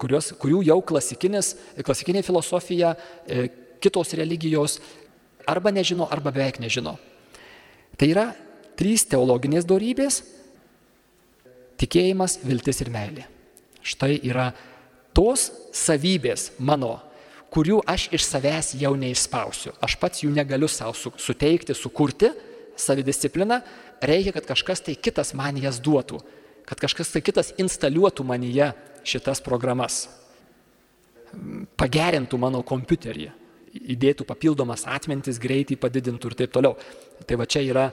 kurios, 0.00 0.32
kurių 0.40 0.64
jau 0.66 0.80
klasikinė 0.82 2.24
filosofija, 2.26 2.94
e, 3.26 3.46
kitos 3.84 4.14
religijos 4.18 4.80
arba 5.46 5.70
nežino, 5.70 6.08
arba 6.10 6.32
beveik 6.34 6.58
nežino. 6.62 6.96
Tai 7.94 8.08
yra 8.10 8.26
trys 8.78 9.06
teologinės 9.06 9.66
darybės- 9.68 10.22
tikėjimas, 11.80 12.40
viltis 12.42 12.80
ir 12.80 12.90
meilė. 12.90 13.33
Štai 13.84 14.16
yra 14.24 14.52
tos 15.14 15.50
savybės 15.76 16.52
mano, 16.58 16.96
kurių 17.54 17.82
aš 17.86 18.08
iš 18.16 18.26
savęs 18.26 18.72
jau 18.80 18.94
neišspausiu. 18.98 19.74
Aš 19.84 19.98
pats 20.00 20.24
jų 20.24 20.32
negaliu 20.34 20.68
savo 20.70 21.12
suteikti, 21.20 21.76
sukurti, 21.76 22.32
savidiscipliną, 22.80 23.60
reikia, 24.02 24.32
kad 24.34 24.48
kažkas 24.48 24.82
tai 24.82 24.96
kitas 24.98 25.30
man 25.38 25.60
jas 25.62 25.78
duotų, 25.82 26.18
kad 26.66 26.80
kažkas 26.82 27.12
tai 27.14 27.22
kitas 27.22 27.52
instaliuotų 27.60 28.26
manyje 28.26 28.72
šitas 29.06 29.42
programas, 29.44 30.08
pagerintų 31.78 32.38
mano 32.40 32.62
kompiuterį 32.66 33.30
įdėtų 33.74 34.26
papildomas 34.26 34.84
atmintis, 34.86 35.40
greitį 35.42 35.76
padidintų 35.82 36.30
ir 36.30 36.36
taip 36.38 36.52
toliau. 36.54 36.76
Tai 37.26 37.38
va 37.40 37.46
čia 37.50 37.62
yra 37.66 37.88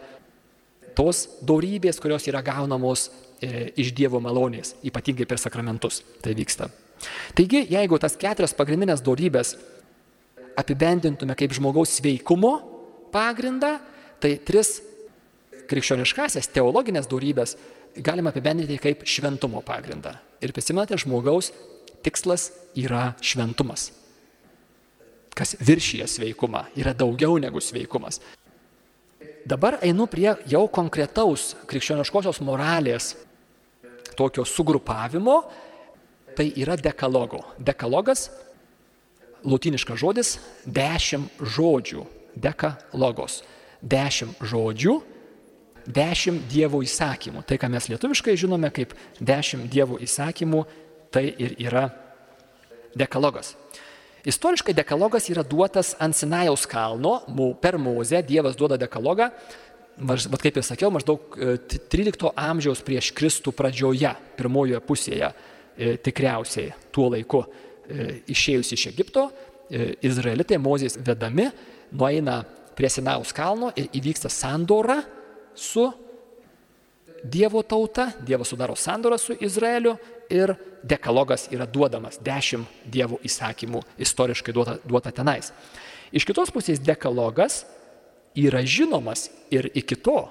tos 0.97 1.25
dorybės, 1.41 1.99
kurios 2.01 2.27
yra 2.29 2.43
gaunamos 2.45 3.09
iš 3.41 3.91
Dievo 3.97 4.21
malonės, 4.23 4.75
ypatingai 4.85 5.27
per 5.29 5.41
sakramentus 5.41 6.01
tai 6.21 6.35
vyksta. 6.37 6.69
Taigi, 7.37 7.63
jeigu 7.73 7.97
tas 8.01 8.17
keturias 8.19 8.53
pagrindinės 8.57 9.01
dorybės 9.05 9.55
apibendintume 10.59 11.35
kaip 11.39 11.55
žmogaus 11.57 11.95
sveikumo 11.97 12.53
pagrindą, 13.13 13.79
tai 14.21 14.35
tris 14.45 14.79
krikščioniškasias 15.71 16.51
teologinės 16.53 17.09
dorybės 17.09 17.55
galima 17.97 18.29
apibendrinti 18.29 18.77
kaip 18.81 19.07
šventumo 19.09 19.63
pagrindą. 19.65 20.13
Ir 20.43 20.53
prisimenate, 20.53 20.99
žmogaus 21.01 21.49
tikslas 22.05 22.51
yra 22.77 23.11
šventumas 23.23 23.89
kas 25.35 25.55
viršyje 25.59 26.07
sveikumą, 26.07 26.65
yra 26.77 26.93
daugiau 26.93 27.39
negu 27.41 27.61
sveikumas. 27.63 28.19
Dabar 29.47 29.79
einu 29.81 30.05
prie 30.05 30.35
jau 30.49 30.67
konkretaus 30.69 31.55
krikščioniškosios 31.69 32.41
moralės 32.45 33.15
tokio 34.21 34.45
sugrupavimo, 34.45 35.41
tai 36.37 36.51
yra 36.61 36.77
dekalogo. 36.77 37.41
Dekalogas, 37.57 38.29
latiniškas 39.43 39.97
žodis, 39.99 40.35
dešimt 40.65 41.41
žodžių, 41.41 42.05
dekalogos. 42.37 43.41
Dešimt 43.81 44.43
žodžių, 44.45 44.99
dešimt 45.89 46.45
Dievo 46.51 46.83
įsakymų. 46.85 47.41
Tai, 47.49 47.57
ką 47.57 47.71
mes 47.73 47.89
lietuviškai 47.89 48.37
žinome 48.37 48.69
kaip 48.73 48.93
dešimt 49.17 49.65
Dievo 49.73 49.97
įsakymų, 49.97 50.63
tai 51.11 51.25
ir 51.33 51.57
yra 51.59 51.89
dekalogas. 52.93 53.55
Istoriškai 54.21 54.75
dekalogas 54.77 55.31
yra 55.33 55.41
duotas 55.41 55.95
ant 55.97 56.13
Sinajaus 56.13 56.67
kalno, 56.69 57.23
per 57.57 57.79
Mozę 57.81 58.21
Dievas 58.21 58.53
duoda 58.55 58.77
dekalogą, 58.77 59.31
bet 60.01 60.41
kaip 60.41 60.57
ir 60.57 60.65
sakiau, 60.65 60.91
maždaug 60.93 61.35
13 61.91 62.25
e, 62.25 62.31
amžiaus 62.41 62.81
prieš 62.85 63.11
Kristų 63.17 63.53
pradžioje, 63.55 64.11
pirmojoje 64.37 64.81
pusėje 64.85 65.29
e, 65.29 65.95
tikriausiai 66.03 66.73
tuo 66.93 67.09
laiku 67.13 67.43
e, 67.45 68.21
išėjus 68.31 68.75
iš 68.77 68.89
Egipto, 68.93 69.29
Izraelitai 69.71 70.57
Mozės 70.59 70.97
vedami 70.99 71.45
nueina 71.95 72.41
prie 72.75 72.89
Sinajaus 72.91 73.29
kalno 73.31 73.69
ir 73.79 73.85
įvyksta 73.95 74.27
sandora 74.27 74.97
su 75.55 75.85
Dievo 77.23 77.61
tauta, 77.63 78.09
Dievas 78.25 78.49
sudaro 78.51 78.75
sandorą 78.75 79.15
su 79.21 79.35
Izraeliu 79.39 79.93
ir 80.27 80.55
dekalogas 80.83 81.45
yra 81.53 81.67
duodamas, 81.69 82.17
dešimt 82.19 82.81
Dievo 82.91 83.19
įsakymų 83.23 83.83
istoriškai 84.01 84.55
duota, 84.55 84.75
duota 84.83 85.13
tenais. 85.15 85.53
Iš 86.11 86.25
kitos 86.27 86.51
pusės 86.51 86.81
dekalogas 86.83 87.61
yra 88.37 88.63
žinomas 88.65 89.29
ir 89.51 89.69
iki 89.75 89.95
to. 89.95 90.29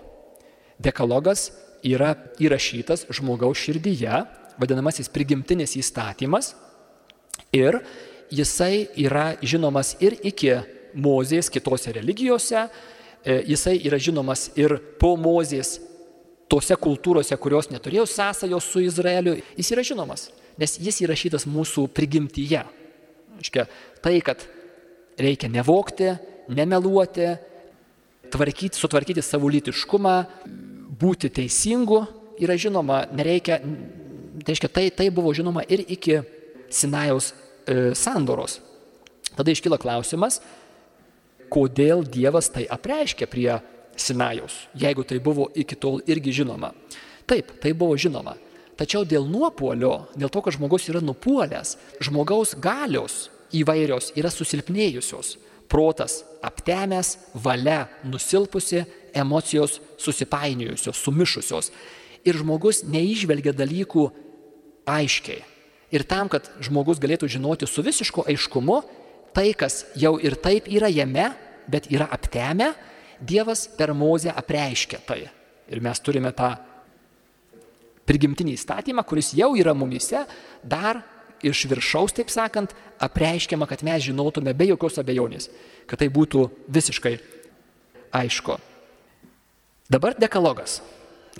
Dekalogas 0.80 1.50
yra 1.84 2.14
įrašytas 2.40 3.06
žmogaus 3.12 3.60
širdyje, 3.60 4.24
vadinamasis 4.60 5.08
prigimtinis 5.12 5.76
įstatymas 5.80 6.54
ir 7.56 7.80
jisai 8.32 8.88
yra 9.00 9.34
žinomas 9.42 9.96
ir 10.00 10.18
iki 10.22 10.58
Mozės 10.90 11.46
kitose 11.54 11.92
religijose, 11.94 12.64
e, 13.22 13.36
jisai 13.52 13.76
yra 13.86 13.98
žinomas 14.02 14.48
ir 14.58 14.74
po 14.98 15.14
Mozės 15.14 15.76
tose 16.50 16.74
kultūrose, 16.74 17.36
kurios 17.38 17.70
neturėjo 17.70 18.08
sąsajos 18.10 18.66
su 18.66 18.82
Izraeliu, 18.82 19.36
jis 19.54 19.70
yra 19.70 19.84
žinomas. 19.86 20.30
nes 20.60 20.76
jis 20.80 21.00
įrašytas 21.04 21.46
mūsų 21.48 21.86
prigimtyje. 21.96 22.62
Iškia, 23.40 23.66
tai, 24.04 24.18
kad 24.24 24.42
reikia 25.20 25.48
nevokti, 25.52 26.12
nemeluoti, 26.52 27.30
tvarkyti, 28.32 28.78
sutvarkyti 28.78 29.22
savo 29.24 29.50
lytiškumą, 29.50 30.16
būti 31.00 31.30
teisingu, 31.40 32.02
yra 32.40 32.56
žinoma, 32.60 33.04
nereikia, 33.16 33.60
tai 33.60 34.54
reiškia, 34.54 34.70
tai, 34.72 34.86
tai 34.94 35.08
buvo 35.14 35.32
žinoma 35.36 35.64
ir 35.68 35.84
iki 35.86 36.20
Sinajaus 36.70 37.32
e, 37.66 37.92
sandoros. 37.98 38.60
Tada 39.34 39.50
iškyla 39.50 39.78
klausimas, 39.80 40.38
kodėl 41.50 42.04
Dievas 42.06 42.50
tai 42.52 42.66
apreiškė 42.70 43.26
prie 43.30 43.50
Sinajaus, 43.98 44.66
jeigu 44.78 45.04
tai 45.04 45.18
buvo 45.22 45.48
iki 45.58 45.76
tol 45.78 45.98
irgi 46.06 46.40
žinoma. 46.42 46.72
Taip, 47.26 47.52
tai 47.62 47.74
buvo 47.74 47.98
žinoma. 47.98 48.36
Tačiau 48.80 49.04
dėl 49.04 49.26
nuopuolio, 49.28 50.08
dėl 50.16 50.30
to, 50.32 50.40
kad 50.40 50.56
žmogus 50.56 50.86
yra 50.88 51.02
nupuolęs, 51.04 51.74
žmogaus 52.00 52.54
galios 52.56 53.26
įvairios 53.52 54.14
yra 54.16 54.30
susilpnėjusios. 54.32 55.34
Protas 55.70 56.24
aptemęs, 56.42 57.16
valia 57.34 57.84
nusilpusi, 58.04 58.84
emocijos 59.14 59.78
susipainiojusios, 60.00 60.98
sumišusios. 60.98 61.70
Ir 62.26 62.36
žmogus 62.40 62.82
neižvelgia 62.84 63.54
dalykų 63.56 64.08
aiškiai. 64.90 65.44
Ir 65.90 66.04
tam, 66.06 66.28
kad 66.30 66.46
žmogus 66.62 67.00
galėtų 67.02 67.28
žinoti 67.30 67.66
su 67.66 67.82
visišku 67.82 68.26
aiškumu, 68.30 68.80
tai, 69.34 69.50
kas 69.58 69.84
jau 69.98 70.16
ir 70.22 70.36
taip 70.38 70.68
yra 70.70 70.90
jame, 70.90 71.30
bet 71.70 71.90
yra 71.90 72.10
aptemę, 72.10 72.74
Dievas 73.20 73.66
per 73.76 73.92
mozę 73.92 74.32
apreiškia 74.32 75.02
tai. 75.04 75.26
Ir 75.68 75.82
mes 75.84 75.98
turime 76.00 76.30
tą 76.32 76.54
prigimtinį 78.08 78.54
įstatymą, 78.56 79.04
kuris 79.04 79.34
jau 79.36 79.52
yra 79.60 79.74
mumise, 79.76 80.24
dar 80.64 81.02
iš 81.46 81.64
viršaus, 81.70 82.14
taip 82.16 82.32
sakant, 82.32 82.74
apreiškiama, 83.00 83.68
kad 83.70 83.84
mes 83.86 84.04
žinotume 84.04 84.54
be 84.56 84.70
jokios 84.70 84.98
abejonės, 85.00 85.48
kad 85.88 86.02
tai 86.02 86.10
būtų 86.12 86.48
visiškai 86.68 87.14
aišku. 88.20 88.58
Dabar 89.90 90.14
dekalogas. 90.18 90.80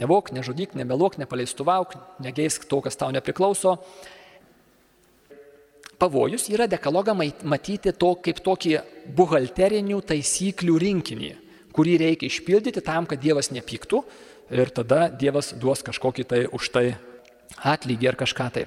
Nevok, 0.00 0.30
nežudyk, 0.32 0.72
nemeluok, 0.78 1.18
nepaleistuvauk, 1.20 1.92
negeisk 2.22 2.64
to, 2.70 2.78
kas 2.80 2.96
tau 2.96 3.10
nepriklauso, 3.12 3.76
pavojus 6.00 6.48
yra 6.48 6.66
dekalogą 6.70 7.12
matyti 7.44 7.92
to 7.92 8.14
kaip 8.24 8.40
tokį 8.44 8.78
buhalterinių 9.18 10.00
taisyklių 10.08 10.78
rinkinį, 10.86 11.30
kurį 11.76 11.98
reikia 12.00 12.30
išpildyti 12.30 12.82
tam, 12.86 13.06
kad 13.10 13.20
Dievas 13.20 13.52
nepyktų 13.52 14.00
ir 14.56 14.72
tada 14.74 15.08
Dievas 15.12 15.52
duos 15.52 15.84
kažkokį 15.86 16.26
tai 16.32 16.40
už 16.48 16.70
tai 16.72 16.86
atlygį 17.60 18.10
ar 18.12 18.18
kažką 18.24 18.48
tai. 18.54 18.66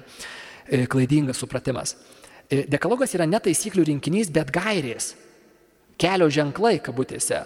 E, 0.68 0.86
klaidingas 0.86 1.36
supratimas. 1.36 1.96
E, 2.48 2.64
dekalogas 2.68 3.12
yra 3.16 3.26
ne 3.28 3.40
taisyklių 3.40 3.84
rinkinys, 3.90 4.30
bet 4.32 4.52
gairės, 4.54 5.12
kelio 6.00 6.30
ženklai, 6.32 6.78
kabutėse, 6.84 7.42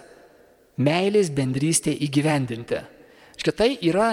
meilės 0.79 1.33
bendrystė 1.35 1.97
įgyvendinti. 2.07 2.79
Štai 3.39 3.55
tai 3.59 3.71
yra 3.87 4.13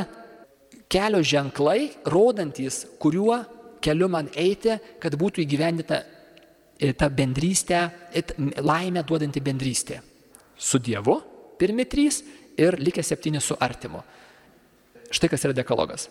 kelio 0.89 1.21
ženklai, 1.25 1.91
rodantis, 2.09 2.83
kuriuo 3.01 3.43
keliu 3.85 4.09
man 4.09 4.29
eiti, 4.33 4.73
kad 5.01 5.13
būtų 5.21 5.45
įgyvendita 5.45 6.01
e, 6.01 6.93
ta 6.97 7.09
bendrystė, 7.09 7.85
laimę 8.65 9.05
duodanti 9.05 9.41
bendrystė. 9.41 10.01
Su 10.57 10.79
Dievu, 10.81 11.19
pirmi 11.59 11.85
trys 11.85 12.23
ir 12.57 12.79
likę 12.81 13.03
septyni 13.05 13.41
su 13.43 13.57
artimu. 13.59 14.01
Štai 15.13 15.29
kas 15.29 15.45
yra 15.45 15.53
dekalogas. 15.53 16.09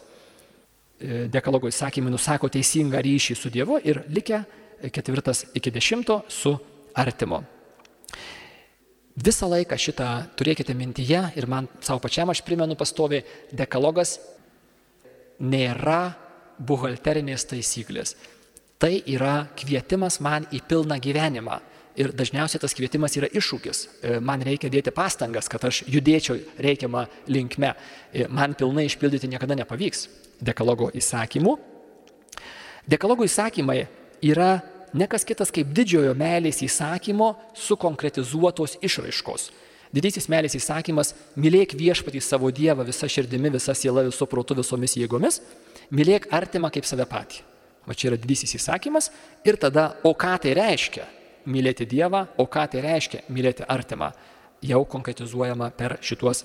E, 1.00 1.26
dekalogo 1.26 1.66
įsakymai 1.66 2.12
nusako 2.12 2.48
teisingą 2.54 3.00
ryšį 3.02 3.34
su 3.34 3.50
Dievu 3.50 3.80
ir 3.82 4.04
likę 4.14 4.44
ketvirtas 4.94 5.42
iki 5.58 5.72
dešimto 5.74 6.20
su 6.30 6.54
artimu. 6.94 7.40
Visą 9.14 9.48
laiką 9.50 9.78
šitą 9.78 10.08
turėkite 10.38 10.74
mintyje 10.74 11.20
ir 11.38 11.46
man 11.50 11.66
savo 11.82 12.02
pačiam 12.02 12.30
aš 12.30 12.44
primenu 12.46 12.76
pastoviai, 12.78 13.24
dekalogas 13.50 14.20
nėra 15.42 16.14
buhalterinės 16.58 17.46
taisyklės. 17.50 18.14
Tai 18.78 18.92
yra 19.10 19.48
kvietimas 19.58 20.20
man 20.22 20.46
į 20.54 20.62
pilną 20.68 20.98
gyvenimą. 21.02 21.60
Ir 21.98 22.10
dažniausiai 22.10 22.58
tas 22.62 22.74
kvietimas 22.74 23.14
yra 23.18 23.26
iššūkis. 23.30 23.80
E, 24.02 24.18
man 24.22 24.42
reikia 24.46 24.70
dėti 24.70 24.94
pastangas, 24.94 25.50
kad 25.50 25.62
aš 25.66 25.84
judėčiau 25.90 26.38
reikiamą 26.58 27.06
linkme. 27.30 27.74
Man 28.34 28.54
pilnai 28.58 28.86
išpildyti 28.86 29.30
niekada 29.30 29.58
nepavyks 29.58 30.08
dekalogo 30.40 30.90
įsakymų. 30.94 31.56
Dekalogo 32.88 33.24
įsakymai 33.24 33.86
yra 34.22 34.62
ne 34.94 35.06
kas 35.10 35.24
kitas 35.26 35.52
kaip 35.54 35.72
didžiojo 35.74 36.14
meilės 36.18 36.62
įsakymo 36.64 37.34
sukonkretizuotos 37.58 38.78
išraiškos. 38.84 39.50
Didysis 39.94 40.26
meilės 40.28 40.56
įsakymas- 40.58 41.14
mylėk 41.42 41.74
viešpatį 41.78 42.20
savo 42.22 42.50
Dievą 42.50 42.84
visą 42.84 43.06
širdimi, 43.06 43.50
visą 43.50 43.74
sielą, 43.74 44.10
visų 44.10 44.26
protų, 44.26 44.56
visomis 44.56 44.96
jėgomis 44.96 45.40
mylėk 45.90 46.28
artimą 46.32 46.70
kaip 46.72 46.84
save 46.84 47.06
patį. 47.06 47.42
Va 47.86 47.94
čia 47.94 48.10
yra 48.10 48.16
didysis 48.16 48.54
įsakymas 48.56 49.10
ir 49.44 49.56
tada, 49.56 49.96
o 50.02 50.14
ką 50.14 50.40
tai 50.40 50.54
reiškia 50.54 51.04
mylėti 51.46 51.86
Dievą, 51.86 52.28
o 52.38 52.46
ką 52.46 52.70
tai 52.70 52.80
reiškia 52.80 53.24
mylėti 53.28 53.66
artimą, 53.68 54.12
jau 54.62 54.84
konkretizuojama 54.84 55.70
per 55.76 55.98
šituos 56.00 56.44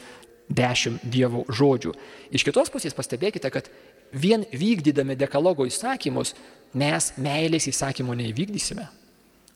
dešimt 0.49 1.03
Dievo 1.03 1.45
žodžių. 1.47 1.93
Iš 2.33 2.45
kitos 2.47 2.71
pusės 2.73 2.95
pastebėkite, 2.97 3.49
kad 3.53 3.69
vien 4.12 4.45
vykdydami 4.49 5.17
dekalogo 5.19 5.67
įsakymus 5.69 6.33
mes 6.73 7.12
meilės 7.17 7.69
įsakymo 7.69 8.15
neįvykdysime. 8.17 8.88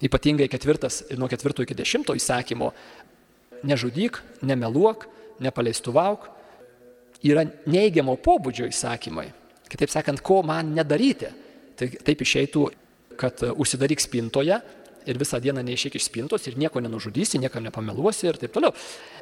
Ypatingai 0.04 0.50
ketvirtas, 0.52 1.04
nuo 1.18 1.30
ketvirto 1.32 1.64
iki 1.64 1.78
dešimto 1.78 2.16
įsakymo- 2.18 2.72
nežudyk, 3.70 4.20
nemeluok, 4.42 5.08
nepaleistuvauk- 5.40 6.30
yra 7.30 7.46
neigiamo 7.66 8.18
pobūdžio 8.18 8.68
įsakymai. 8.68 9.32
Kitaip 9.70 9.90
sakant, 9.90 10.22
ko 10.22 10.44
man 10.44 10.76
nedaryti. 10.76 11.32
Tai 11.76 11.88
taip 11.88 12.20
išeitų, 12.20 12.70
kad 13.18 13.40
užsidaryk 13.40 14.00
spintoje 14.00 14.62
ir 15.06 15.18
visą 15.18 15.40
dieną 15.40 15.64
neišėk 15.64 15.96
iš 15.96 16.08
spintos 16.10 16.48
ir 16.48 16.56
nieko 16.56 16.82
nenužudysi, 16.82 17.40
niekam 17.40 17.64
nepameluosi 17.64 18.28
ir 18.28 18.38
taip 18.38 18.54
toliau. 18.54 18.74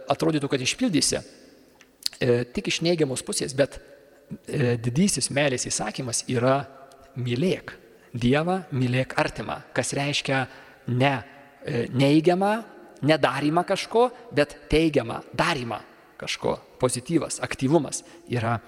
Atrodytų, 0.10 0.50
kad 0.50 0.60
išpildysi. 0.60 1.22
E, 2.22 2.44
tik 2.54 2.70
iš 2.70 2.82
neigiamos 2.86 3.24
pusės, 3.26 3.56
bet 3.58 3.80
e, 4.46 4.76
didysis 4.78 5.32
meilės 5.34 5.66
įsakymas 5.66 6.26
yra 6.30 6.60
mylėk. 7.18 7.74
Dievą 8.12 8.60
mylėk 8.76 9.16
artimą, 9.20 9.62
kas 9.74 9.94
reiškia 9.98 10.44
ne 10.94 11.14
e, 11.18 11.88
neigiamą, 11.90 12.52
nedarimą 13.02 13.64
kažko, 13.66 14.10
bet 14.36 14.54
teigiamą 14.70 15.22
darimą 15.34 15.80
kažko. 16.22 16.60
Pozityvas, 16.82 17.40
aktyvumas 17.46 18.04
yra 18.30 18.60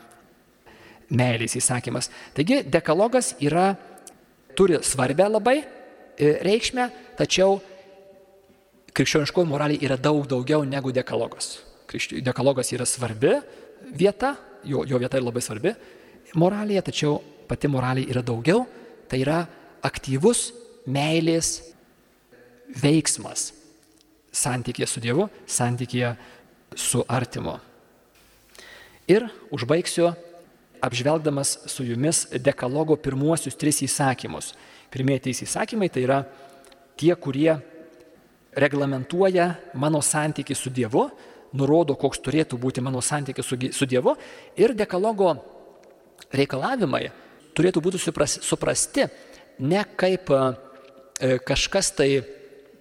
meilės 1.13 1.57
įsakymas. 1.59 2.09
Taigi 2.33 2.63
dekalogas 2.73 3.33
yra, 3.43 3.73
turi 4.57 4.79
svarbę 4.85 5.27
labai 5.29 5.59
e, 5.61 5.65
reikšmę, 6.45 6.87
tačiau 7.19 7.59
krikščioniškoji 8.93 9.49
moralė 9.49 9.77
yra 9.85 9.97
daug 9.97 10.25
daugiau 10.29 10.65
negu 10.65 10.93
dekalogas. 10.93 11.59
Dekalogas 11.93 12.71
yra 12.73 12.87
svarbi 12.89 13.35
vieta, 13.93 14.35
jo, 14.65 14.83
jo 14.87 14.99
vieta 15.01 15.19
yra 15.19 15.27
labai 15.27 15.43
svarbi 15.45 15.73
moralėje, 16.39 16.85
tačiau 16.89 17.19
pati 17.49 17.69
moralė 17.69 18.07
yra 18.09 18.23
daugiau, 18.25 18.65
tai 19.09 19.21
yra 19.21 19.43
aktyvus 19.85 20.51
meilės 20.89 21.59
veiksmas 22.81 23.51
santykėje 24.33 24.89
su 24.89 25.03
Dievu, 25.03 25.27
santykėje 25.45 26.15
su 26.79 27.03
artimu. 27.05 27.59
Ir 29.05 29.27
užbaigsiu 29.53 30.13
apžvelgdamas 30.83 31.57
su 31.69 31.85
jumis 31.85 32.25
dekalogo 32.43 32.95
pirmuosius 32.99 33.55
tris 33.59 33.83
įsakymus. 33.85 34.53
Pirmieji 34.91 35.27
trys 35.27 35.43
įsakymai 35.45 35.89
tai 35.91 36.05
yra 36.07 36.23
tie, 36.99 37.13
kurie 37.15 37.55
reglamentuoja 38.53 39.53
mano 39.79 40.01
santykių 40.03 40.57
su 40.57 40.71
Dievu, 40.73 41.07
nurodo, 41.53 41.95
koks 41.99 42.21
turėtų 42.25 42.57
būti 42.59 42.81
mano 42.81 43.01
santykis 43.01 43.45
su, 43.45 43.57
su 43.71 43.89
Dievu 43.89 44.15
ir 44.57 44.73
dekalogo 44.77 45.35
reikalavimai 46.33 47.07
turėtų 47.53 47.83
būti 47.85 48.01
suprasti 48.01 49.07
ne 49.59 49.83
kaip 49.99 50.31
e, 50.33 51.37
kažkas 51.45 51.91
tai, 51.97 52.09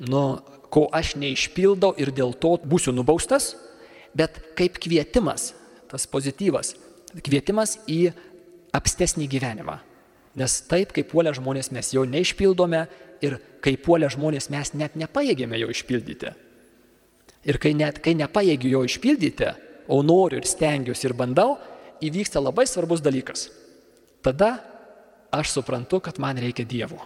nu, 0.08 0.40
ko 0.72 0.86
aš 0.94 1.14
neišpildau 1.20 1.92
ir 2.00 2.12
dėl 2.16 2.32
to 2.40 2.56
būsiu 2.64 2.94
nubaustas, 2.96 3.52
bet 4.16 4.40
kaip 4.56 4.80
kvietimas, 4.80 5.52
tas 5.92 6.08
pozityvas, 6.08 6.74
kvietimas 7.20 7.76
į 7.84 8.14
apstesnį 8.72 9.28
gyvenimą. 9.28 9.78
Nes 10.40 10.62
taip, 10.64 10.94
kaip 10.96 11.10
puolę 11.10 11.34
žmonės 11.36 11.68
mes 11.76 11.92
jo 11.92 12.06
neišpildome 12.08 12.86
ir 13.24 13.36
kai 13.60 13.76
puolę 13.76 14.08
žmonės 14.12 14.48
mes 14.52 14.72
net 14.72 14.96
nepaėgėme 14.96 15.60
jo 15.60 15.68
išpildyti. 15.74 16.32
Ir 17.48 17.58
kai, 17.58 17.72
net, 17.74 17.98
kai 18.02 18.14
nepaėgiu 18.14 18.70
jo 18.76 18.82
išpildyti, 18.86 19.50
o 19.90 19.98
noriu 20.06 20.38
ir 20.38 20.46
stengiuosi 20.46 21.08
ir 21.08 21.14
bandau, 21.18 21.56
įvyksta 22.02 22.42
labai 22.42 22.68
svarbus 22.70 23.02
dalykas. 23.02 23.48
Tada 24.22 24.54
aš 25.34 25.56
suprantu, 25.56 25.98
kad 26.04 26.20
man 26.22 26.38
reikia 26.38 26.66
Dievo. 26.68 27.00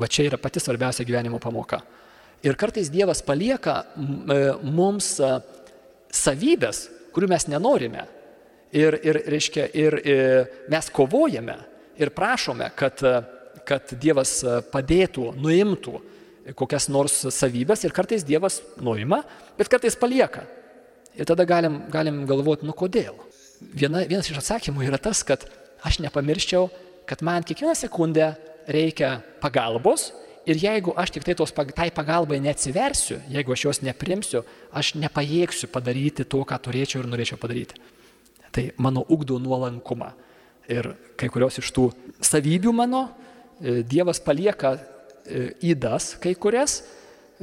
Va 0.00 0.08
čia 0.10 0.26
yra 0.26 0.38
pati 0.40 0.62
svarbiausia 0.62 1.06
gyvenimo 1.06 1.38
pamoka. 1.42 1.80
Ir 2.42 2.56
kartais 2.56 2.88
Dievas 2.90 3.20
palieka 3.22 3.82
e, 3.84 4.38
mums 4.64 5.12
e, 5.20 5.32
savybės, 6.10 6.86
kurių 7.14 7.28
mes 7.30 7.46
nenorime. 7.52 8.06
Ir, 8.72 8.96
ir, 9.04 9.18
reiškia, 9.28 9.66
ir, 9.76 9.98
ir 10.00 10.22
e, 10.24 10.44
mes 10.72 10.88
kovojame 10.94 11.58
ir 12.00 12.14
prašome, 12.16 12.70
kad, 12.78 13.02
kad 13.68 13.92
Dievas 14.00 14.38
padėtų, 14.72 15.34
nuimtų 15.36 16.00
kokias 16.56 16.88
nors 16.92 17.22
savybės 17.34 17.84
ir 17.84 17.94
kartais 17.96 18.24
Dievas 18.26 18.60
nuima, 18.80 19.22
bet 19.58 19.70
kartais 19.72 19.96
palieka. 19.98 20.46
Ir 21.18 21.26
tada 21.28 21.44
galim, 21.44 21.82
galim 21.90 22.22
galvoti, 22.28 22.66
nu 22.66 22.74
kodėl. 22.76 23.16
Viena, 23.60 24.04
vienas 24.08 24.30
iš 24.30 24.40
atsakymų 24.40 24.86
yra 24.86 24.98
tas, 25.02 25.22
kad 25.26 25.44
aš 25.84 26.00
nepamirščiau, 26.04 26.68
kad 27.08 27.22
man 27.26 27.44
kiekvieną 27.44 27.74
sekundę 27.76 28.32
reikia 28.70 29.18
pagalbos 29.42 30.10
ir 30.48 30.58
jeigu 30.60 30.94
aš 30.98 31.12
tik 31.16 31.26
tai 31.26 31.34
tos, 31.36 31.52
tai 31.52 31.90
pagalbai 31.94 32.40
neatsiversiu, 32.42 33.20
jeigu 33.30 33.52
aš 33.54 33.64
jos 33.66 33.82
neprimsiu, 33.84 34.44
aš 34.72 34.94
nepajėgsiu 35.00 35.68
padaryti 35.72 36.24
to, 36.24 36.42
ką 36.46 36.58
turėčiau 36.64 37.02
ir 37.02 37.10
norėčiau 37.10 37.40
padaryti. 37.40 37.80
Tai 38.50 38.64
mano 38.82 39.04
ugdo 39.08 39.38
nuolankumą. 39.38 40.10
Ir 40.70 40.92
kai 41.18 41.28
kurios 41.32 41.58
iš 41.58 41.70
tų 41.74 41.88
savybių 42.22 42.72
mano 42.74 43.08
e, 43.08 43.82
Dievas 43.82 44.20
palieka 44.22 44.76
įdas 45.62 46.14
e, 46.14 46.20
kai 46.22 46.34
kurias 46.34 46.80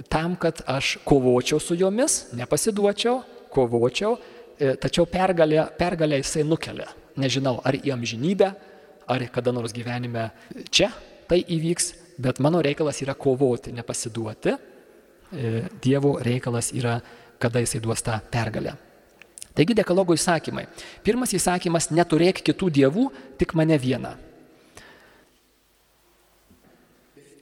tam, 0.10 0.36
kad 0.40 0.62
aš 0.70 0.98
kovočiau 1.08 1.60
su 1.60 1.76
jomis, 1.78 2.28
nepasiduočiau, 2.38 3.22
kovočiau, 3.54 4.18
e, 4.60 4.76
tačiau 4.78 5.08
pergalę, 5.10 5.68
pergalę 5.78 6.22
jisai 6.22 6.46
nukelia. 6.46 6.90
Nežinau, 7.18 7.58
ar 7.66 7.78
į 7.78 7.96
amžinybę, 7.96 8.50
ar 9.10 9.28
kada 9.34 9.54
nors 9.56 9.74
gyvenime 9.74 10.30
čia 10.70 10.92
tai 11.28 11.42
įvyks, 11.42 11.94
bet 12.22 12.40
mano 12.40 12.62
reikalas 12.62 13.02
yra 13.02 13.16
kovoti, 13.18 13.74
nepasiduoti. 13.74 14.54
Dievo 15.84 16.14
reikalas 16.24 16.70
yra, 16.72 17.02
kada 17.42 17.60
jisai 17.60 17.82
duos 17.84 18.06
tą 18.06 18.16
pergalę. 18.32 18.78
Taigi 19.58 19.74
dekalogo 19.74 20.14
įsakymai. 20.14 20.68
Pirmas 21.02 21.34
įsakymas- 21.34 21.90
neturėk 21.98 22.44
kitų 22.46 22.70
dievų, 22.70 23.10
tik 23.38 23.56
mane 23.58 23.78
vieną. 23.78 24.27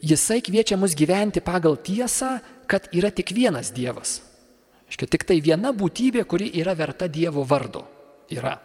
Jisai 0.05 0.41
kviečia 0.45 0.77
mus 0.77 0.93
gyventi 0.97 1.41
pagal 1.41 1.79
tiesą, 1.81 2.37
kad 2.69 2.87
yra 2.93 3.09
tik 3.09 3.33
vienas 3.33 3.71
Dievas. 3.73 4.19
Iškia, 4.91 5.09
tik 5.09 5.25
tai 5.25 5.39
viena 5.41 5.73
būtybė, 5.73 6.25
kuri 6.29 6.51
yra 6.61 6.75
verta 6.77 7.09
Dievo 7.09 7.45
vardo. 7.47 7.85
Yra. 8.29 8.59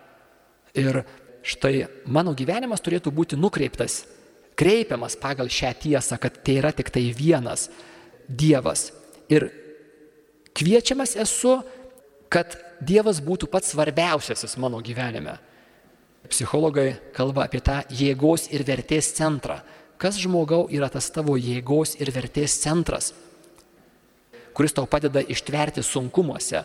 Ir 0.77 1.03
štai 1.41 1.89
mano 2.13 2.35
gyvenimas 2.37 2.85
turėtų 2.85 3.13
būti 3.17 3.39
nukreiptas, 3.41 4.05
kreipiamas 4.61 5.17
pagal 5.21 5.49
šią 5.49 5.73
tiesą, 5.81 6.21
kad 6.21 6.43
tai 6.45 6.61
yra 6.61 6.75
tik 6.77 6.93
tai 6.93 7.09
vienas 7.17 7.71
Dievas. 8.29 8.91
Ir 9.33 9.49
kviečiamas 10.53 11.17
esu 11.17 11.63
kad 12.31 12.55
Dievas 12.81 13.19
būtų 13.21 13.51
pats 13.51 13.75
svarbiausiasis 13.75 14.57
mano 14.63 14.81
gyvenime. 14.81 15.37
Psichologai 16.31 16.95
kalba 17.17 17.45
apie 17.45 17.61
tą 17.65 17.81
jėgos 17.91 18.47
ir 18.55 18.65
vertės 18.65 19.11
centrą. 19.19 19.59
Kas 20.01 20.17
žmogau 20.17 20.65
yra 20.73 20.89
tas 20.89 21.11
tavo 21.13 21.37
jėgos 21.37 21.99
ir 22.01 22.09
vertės 22.15 22.55
centras, 22.63 23.11
kuris 24.57 24.73
tau 24.73 24.87
padeda 24.89 25.21
ištverti 25.21 25.85
sunkumuose, 25.85 26.63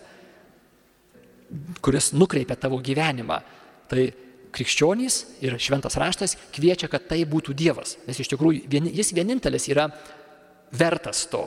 kuris 1.83 2.13
nukreipia 2.15 2.55
tavo 2.59 2.79
gyvenimą. 2.83 3.41
Tai 3.91 4.05
krikščionys 4.55 5.17
ir 5.43 5.57
šventas 5.59 5.97
raštas 5.99 6.37
kviečia, 6.55 6.87
kad 6.91 7.09
tai 7.09 7.21
būtų 7.27 7.53
Dievas. 7.57 7.97
Nes 8.07 8.19
iš 8.23 8.31
tikrųjų 8.31 8.63
vien, 8.71 8.87
jis 8.87 9.11
vienintelis 9.15 9.67
yra 9.71 9.89
vertas 10.71 11.25
to. 11.31 11.43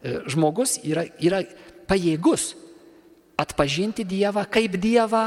E, 0.00 0.20
žmogus 0.30 0.78
yra, 0.86 1.04
yra 1.18 1.42
pajėgus 1.90 2.52
atpažinti 3.42 4.06
Dievą 4.06 4.46
kaip 4.46 4.78
Dievą 4.80 5.26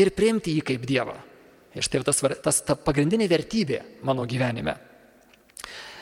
ir 0.00 0.12
priimti 0.14 0.54
jį 0.58 0.66
kaip 0.68 0.86
Dievą. 0.86 1.16
Ir 1.74 1.86
štai 1.86 2.04
tas, 2.04 2.20
tas 2.44 2.62
ta 2.66 2.76
pagrindinė 2.76 3.28
vertybė 3.30 3.82
mano 4.06 4.28
gyvenime. 4.28 4.76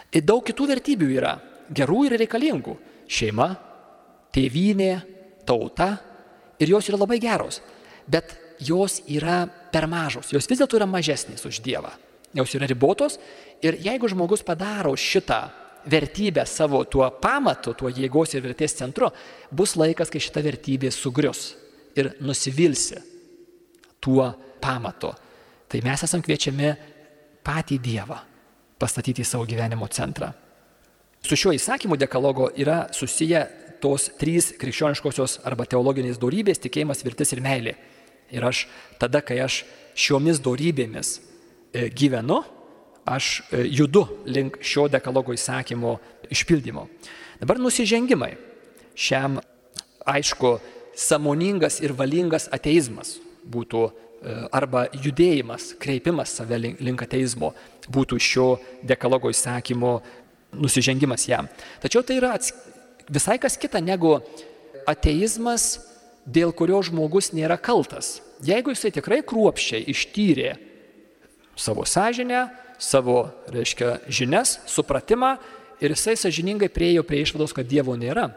Daug 0.09 0.45
kitų 0.45 0.69
vertybių 0.71 1.09
yra, 1.13 1.35
gerų 1.69 2.07
ir 2.09 2.17
reikalingų. 2.23 2.75
Šeima, 3.09 3.49
tėvynė, 4.33 4.93
tauta 5.49 5.91
ir 6.61 6.73
jos 6.73 6.89
yra 6.89 7.01
labai 7.01 7.19
geros. 7.21 7.61
Bet 8.09 8.35
jos 8.65 9.03
yra 9.09 9.43
per 9.47 9.87
mažos, 9.89 10.33
jos 10.33 10.49
vis 10.49 10.61
dėlto 10.61 10.79
yra 10.81 10.89
mažesnės 10.89 11.45
už 11.49 11.61
Dievą. 11.65 11.93
Jos 12.37 12.53
yra 12.57 12.69
ribotos 12.69 13.17
ir 13.65 13.79
jeigu 13.85 14.09
žmogus 14.09 14.45
padaro 14.45 14.95
šitą 14.97 15.47
vertybę 15.89 16.45
savo 16.49 16.83
tuo 16.85 17.07
pamatu, 17.21 17.73
tuo 17.77 17.89
jėgos 17.89 18.35
ir 18.35 18.45
vertės 18.45 18.77
centru, 18.77 19.09
bus 19.51 19.77
laikas, 19.81 20.11
kai 20.13 20.21
šita 20.21 20.43
vertybė 20.45 20.91
sugrius 20.93 21.55
ir 21.97 22.13
nusivilsi 22.21 23.01
tuo 24.01 24.29
pamatu. 24.61 25.13
Tai 25.69 25.81
mes 25.85 26.05
esam 26.05 26.25
kviečiami 26.25 26.75
patį 27.45 27.81
Dievą 27.85 28.19
pastatyti 28.79 29.24
į 29.24 29.29
savo 29.29 29.47
gyvenimo 29.49 29.89
centrą. 29.91 30.33
Su 31.22 31.37
šiuo 31.37 31.55
įsakymu 31.57 31.99
dekalogo 31.99 32.51
yra 32.57 32.87
susiję 32.95 33.47
tos 33.83 34.09
trys 34.18 34.53
krikščioniškosios 34.59 35.41
arba 35.47 35.66
teologinės 35.66 36.18
darybės- 36.18 36.62
tikėjimas, 36.64 37.05
viltis 37.05 37.33
ir 37.33 37.41
meilė. 37.41 37.74
Ir 38.31 38.45
aš 38.45 38.66
tada, 38.99 39.20
kai 39.20 39.39
aš 39.41 39.64
šiomis 39.95 40.41
darybėmis 40.41 41.20
e, 41.72 41.89
gyvenu, 41.91 42.45
aš 43.07 43.43
e, 43.53 43.64
judu 43.66 44.05
link 44.26 44.59
šio 44.62 44.89
dekalogo 44.89 45.33
įsakymo 45.33 45.99
išpildymo. 46.31 46.89
Dabar 47.41 47.59
nusižengimai. 47.59 48.37
Šiam, 48.99 49.39
aišku, 50.07 50.61
samoningas 50.99 51.81
ir 51.81 51.93
valingas 51.93 52.49
ateizmas 52.53 53.16
būtų 53.49 53.93
arba 54.53 54.87
judėjimas, 54.93 55.73
kreipimas 55.79 56.33
save 56.39 56.59
link 56.59 57.03
ateizmo 57.05 57.53
būtų 57.89 58.19
šio 58.19 58.49
dekalogo 58.83 59.31
įsakymo 59.31 59.99
nusižengimas 60.59 61.29
jam. 61.29 61.49
Tačiau 61.83 62.03
tai 62.03 62.19
yra 62.19 62.35
visai 63.09 63.39
kas 63.39 63.57
kita 63.61 63.81
negu 63.85 64.19
ateizmas, 64.89 65.79
dėl 66.29 66.53
kurio 66.53 66.81
žmogus 66.85 67.33
nėra 67.33 67.57
kaltas. 67.61 68.19
Jeigu 68.45 68.75
jisai 68.75 68.93
tikrai 68.95 69.23
kruopščiai 69.27 69.87
ištyrė 69.93 70.57
savo 71.59 71.85
sąžinę, 71.89 72.47
savo, 72.79 73.29
reiškia, 73.51 73.99
žinias, 74.12 74.59
supratimą 74.71 75.37
ir 75.83 75.95
jisai 75.95 76.14
sažiningai 76.19 76.71
priejo 76.71 77.03
prie 77.07 77.25
išvados, 77.25 77.55
kad 77.57 77.66
Dievo 77.66 77.97
nėra. 77.99 78.29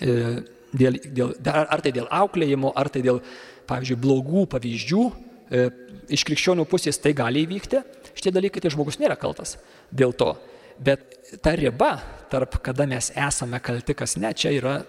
E, 0.00 0.42
dėl, 0.76 0.98
dėl, 1.06 1.32
ar 1.46 1.80
tai 1.84 1.94
dėl 1.96 2.08
auklėjimo, 2.12 2.74
ar 2.76 2.90
tai 2.92 3.04
dėl, 3.06 3.22
pavyzdžiui, 3.68 4.00
blogų 4.02 4.46
pavyzdžių, 4.52 5.04
e, 5.50 5.68
iš 6.16 6.24
krikščionių 6.28 6.66
pusės 6.70 7.00
tai 7.02 7.14
gali 7.16 7.44
įvykti, 7.46 7.82
šitie 8.16 8.32
dalykai 8.34 8.62
tai 8.62 8.72
žmogus 8.74 9.00
nėra 9.02 9.18
kaltas 9.20 9.56
dėl 9.90 10.14
to. 10.16 10.34
Bet 10.78 11.16
ta 11.42 11.54
riba 11.56 11.96
tarp 12.30 12.58
kada 12.64 12.86
mes 12.88 13.10
esame 13.14 13.60
kalti, 13.64 13.96
kas 13.96 14.16
ne, 14.20 14.32
čia 14.36 14.52
yra 14.56 14.80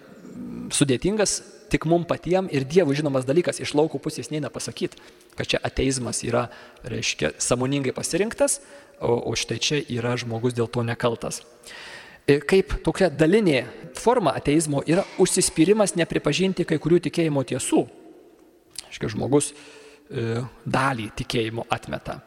sudėtingas 0.74 1.40
tik 1.72 1.88
mum 1.88 2.06
patiem 2.08 2.48
ir 2.52 2.66
Dievų 2.68 2.96
žinomas 2.98 3.28
dalykas 3.28 3.60
iš 3.64 3.74
laukų 3.76 4.00
pusės 4.04 4.32
neina 4.32 4.52
pasakyti, 4.54 5.00
kad 5.36 5.50
čia 5.52 5.62
ateizmas 5.64 6.24
yra, 6.26 6.48
reiškia, 6.88 7.34
samoningai 7.44 7.94
pasirinktas, 7.96 8.62
o, 9.00 9.14
o 9.32 9.36
štai 9.36 9.60
čia 9.62 9.82
yra 9.92 10.16
žmogus 10.20 10.56
dėl 10.58 10.70
to 10.72 10.84
nekaltas. 10.88 11.44
Ir 12.28 12.44
kaip 12.48 12.74
tokia 12.84 13.08
dalinė 13.08 13.62
forma 13.96 14.34
ateizmo 14.36 14.82
yra 14.88 15.06
užsispyrimas 15.22 15.96
nepripažinti 15.96 16.66
kai 16.68 16.80
kurių 16.84 17.00
tikėjimo 17.08 17.44
tiesų. 17.48 17.86
Aiškiai, 18.98 19.14
žmogus 19.14 19.52
e, 19.54 20.42
dalį 20.66 21.12
tikėjimo 21.18 21.68
atmeta. 21.70 22.18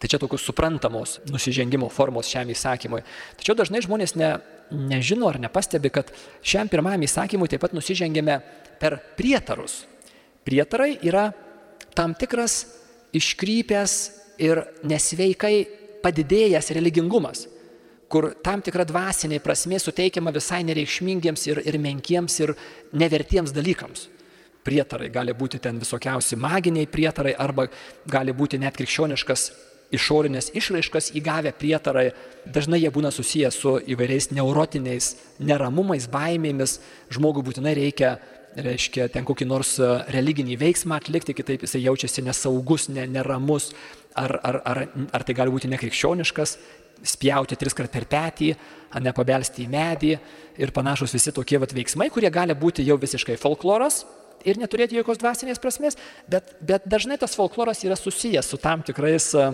Tai 0.00 0.08
čia 0.08 0.20
tokios 0.22 0.44
suprantamos 0.46 1.18
nusižengimo 1.28 1.90
formos 1.92 2.30
šiam 2.30 2.48
įsakymui. 2.54 3.02
Tačiau 3.36 3.56
dažnai 3.58 3.82
žmonės 3.84 4.14
ne, 4.16 4.30
nežino 4.70 5.28
ar 5.28 5.40
nepastebi, 5.42 5.90
kad 5.90 6.12
šiam 6.46 6.70
pirmajam 6.70 7.02
įsakymui 7.04 7.50
taip 7.50 7.64
pat 7.66 7.74
nusižengėme 7.76 8.38
per 8.80 9.00
prietarus. 9.18 9.82
Prietarai 10.46 10.94
yra 11.04 11.32
tam 11.98 12.14
tikras 12.14 12.62
iškrypęs 13.12 13.96
ir 14.40 14.62
nesveikai 14.86 15.54
padidėjęs 16.00 16.70
religingumas, 16.78 17.44
kur 18.08 18.30
tam 18.40 18.62
tikra 18.64 18.86
dvasinė 18.88 19.42
prasme 19.42 19.82
suteikiama 19.82 20.32
visai 20.32 20.62
nereikšmingiems 20.70 21.44
ir, 21.50 21.60
ir 21.66 21.76
menkiems 21.82 22.40
ir 22.40 22.54
nevertiems 22.96 23.52
dalykams 23.52 24.06
prietarai, 24.64 25.08
gali 25.12 25.34
būti 25.36 25.60
ten 25.62 25.80
visokiausi 25.80 26.36
maginiai 26.36 26.88
prietarai 26.90 27.34
arba 27.38 27.68
gali 28.06 28.32
būti 28.36 28.60
net 28.60 28.76
krikščioniškas 28.76 29.50
išorinės 29.90 30.50
išraiškas 30.54 31.10
įgavę 31.18 31.52
prietarai, 31.58 32.10
dažnai 32.46 32.80
jie 32.82 32.90
būna 32.94 33.10
susiję 33.14 33.50
su 33.54 33.76
įvairiais 33.90 34.30
neurotiniais 34.34 35.14
neramumais, 35.42 36.06
baimėmis, 36.10 36.78
žmogui 37.10 37.44
būtinai 37.46 37.74
reikia 37.78 38.18
reiškia, 38.50 39.08
ten 39.14 39.26
kokį 39.26 39.46
nors 39.46 39.76
e, 39.78 39.88
religinį 40.14 40.56
veiksmą 40.58 40.98
atlikti, 40.98 41.34
kitaip 41.38 41.62
jisai 41.66 41.84
jaučiasi 41.84 42.24
nesaugus, 42.26 42.88
ne, 42.90 43.06
neramus, 43.06 43.70
ar, 44.18 44.34
ar, 44.42 44.60
ar, 44.66 44.80
ar 45.14 45.26
tai 45.26 45.36
gali 45.38 45.54
būti 45.54 45.70
nekrikščioniškas, 45.70 46.56
spjauti 47.06 47.56
tris 47.56 47.76
kart 47.76 47.92
per 47.94 48.08
petį, 48.10 48.50
nepabelsti 49.00 49.64
į 49.64 49.70
medį 49.70 50.16
ir 50.60 50.72
panašus 50.74 51.14
visi 51.14 51.32
tokie 51.32 51.60
vat, 51.62 51.72
veiksmai, 51.74 52.10
kurie 52.12 52.30
gali 52.34 52.56
būti 52.58 52.84
jau 52.86 52.98
visiškai 53.00 53.38
folkloras 53.40 54.02
ir 54.44 54.60
neturėti 54.60 54.98
jokios 54.98 55.20
dvasinės 55.20 55.60
prasmės, 55.62 55.98
bet, 56.30 56.54
bet 56.60 56.86
dažnai 56.88 57.18
tas 57.20 57.36
folkloras 57.38 57.82
yra 57.86 57.98
susijęs 57.98 58.48
su 58.50 58.60
tam 58.60 58.84
tikrais 58.86 59.32
e, 59.34 59.50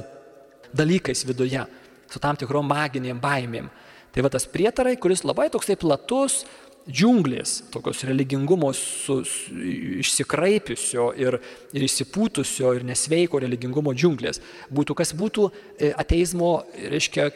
dalykais 0.77 1.25
viduje, 1.29 1.65
su 2.11 2.23
tam 2.23 2.39
tikrom 2.39 2.69
maginėm 2.71 3.21
baimėm. 3.23 3.71
Tai 4.15 4.25
va 4.25 4.33
tas 4.33 4.47
prietarai, 4.49 4.95
kuris 4.97 5.27
labai 5.29 5.51
toksai 5.53 5.77
platus, 5.77 6.45
džiunglės, 6.87 7.65
tokios 7.75 8.05
religingumo 8.07 8.71
su, 8.77 9.19
su, 9.27 9.57
išsikraipiusio 10.01 11.09
ir, 11.19 11.39
ir 11.75 11.87
įsipūtusio 11.87 12.71
ir 12.77 12.87
nesveiko 12.87 13.41
religingumo 13.43 13.95
džiunglės. 13.97 14.39
Būtų 14.71 14.95
kas 15.01 15.11
būtų 15.19 15.49
e, 15.51 15.91
ateizmo, 15.99 16.53
reiškia, 16.95 17.29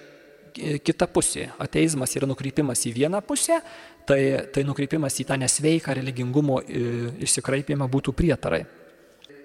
kita 0.84 1.08
pusė. 1.10 1.48
Ateizmas 1.62 2.14
yra 2.18 2.28
nukreipimas 2.30 2.84
į 2.88 2.94
vieną 2.96 3.22
pusę, 3.26 3.60
tai, 4.08 4.20
tai 4.54 4.64
nukreipimas 4.68 5.16
į 5.22 5.26
tą 5.28 5.38
nesveiką 5.40 5.96
religingumo 6.00 6.60
e, 6.62 6.84
išsikraipimą 7.26 7.88
būtų 7.90 8.14
prietarai. 8.16 8.64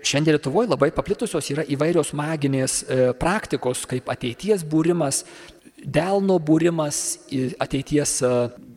Šiandien 0.06 0.36
Lietuvoje 0.36 0.70
labai 0.70 0.91
paplitusios 0.93 1.47
yra 1.49 1.66
įvairios 1.66 2.14
maginės 2.18 2.84
e, 2.84 3.10
praktikos, 3.18 3.86
kaip 3.89 4.12
ateities 4.14 4.66
būrimas, 4.68 5.24
delno 5.86 6.38
būrimas, 6.41 7.01
ateities 7.62 8.20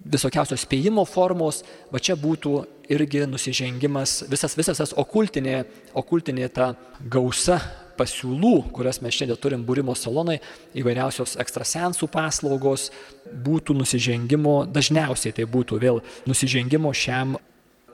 visokiausios 0.08 0.64
spėjimo 0.64 1.04
formos, 1.08 1.62
va 1.92 2.00
čia 2.00 2.16
būtų 2.18 2.54
irgi 2.92 3.26
nusižengimas, 3.28 4.22
visas, 4.30 4.56
visas 4.56 4.80
tas 4.80 4.94
okultinė, 4.96 5.62
okultinė 5.96 6.48
ta 6.52 6.72
gausa 7.00 7.60
pasiūlų, 7.98 8.70
kurias 8.74 9.00
mes 9.04 9.16
šiandien 9.16 9.40
turim 9.42 9.64
būrimo 9.66 9.94
salonai, 9.98 10.38
įvairiausios 10.78 11.36
ekstrasensų 11.42 12.08
paslaugos, 12.12 12.88
būtų 13.28 13.76
nusižengimo, 13.78 14.62
dažniausiai 14.72 15.34
tai 15.36 15.48
būtų 15.50 15.80
vėl 15.82 16.02
nusižengimo 16.28 16.92
šiam 16.94 17.36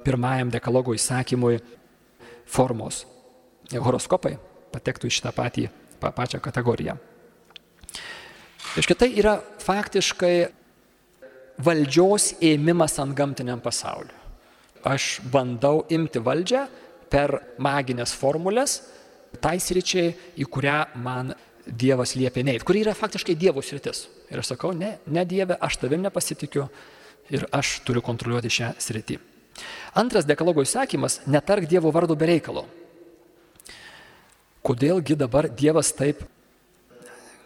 pirmajam 0.04 0.52
dekalogo 0.52 0.94
įsakymui 0.94 1.58
formos. 2.44 3.04
Horoskopai 3.72 4.36
patektų 4.74 5.08
į 5.08 5.16
šitą 5.18 5.32
patį, 5.34 5.68
pačią 6.04 6.40
kategoriją. 6.44 6.98
Iškiai 8.74 8.98
tai 8.98 9.08
yra 9.14 9.38
faktiškai 9.62 10.34
valdžios 11.64 12.32
ėmimas 12.42 12.98
ant 13.02 13.14
gamtiniam 13.16 13.62
pasauliu. 13.62 14.12
Aš 14.84 15.22
bandau 15.32 15.84
imti 15.94 16.20
valdžią 16.20 16.66
per 17.08 17.38
maginės 17.62 18.12
formulės, 18.18 18.82
tai 19.40 19.56
sričiai, 19.62 20.14
į 20.38 20.46
kurią 20.50 20.78
man 21.02 21.34
Dievas 21.64 22.12
liepia 22.12 22.42
neįti, 22.44 22.64
kuri 22.68 22.82
yra 22.84 22.92
faktiškai 22.92 23.36
Dievo 23.40 23.62
sritis. 23.64 24.04
Ir 24.28 24.42
aš 24.42 24.52
sakau, 24.52 24.74
ne, 24.76 24.98
ne 25.06 25.24
Dieve, 25.24 25.56
aš 25.56 25.78
tavim 25.80 26.02
nepasitikiu 26.04 26.66
ir 27.32 27.46
aš 27.56 27.78
turiu 27.86 28.02
kontroliuoti 28.04 28.52
šią 28.52 28.74
sritį. 28.84 29.16
Antras 29.96 30.26
dekalogo 30.28 30.60
įsakymas- 30.60 31.22
netark 31.34 31.68
Dievo 31.68 31.92
vardo 31.92 32.16
be 32.16 32.26
reikalo. 32.26 32.66
Kodėlgi 34.64 35.16
dabar 35.16 35.48
Dievas 35.48 35.92
taip 35.92 36.24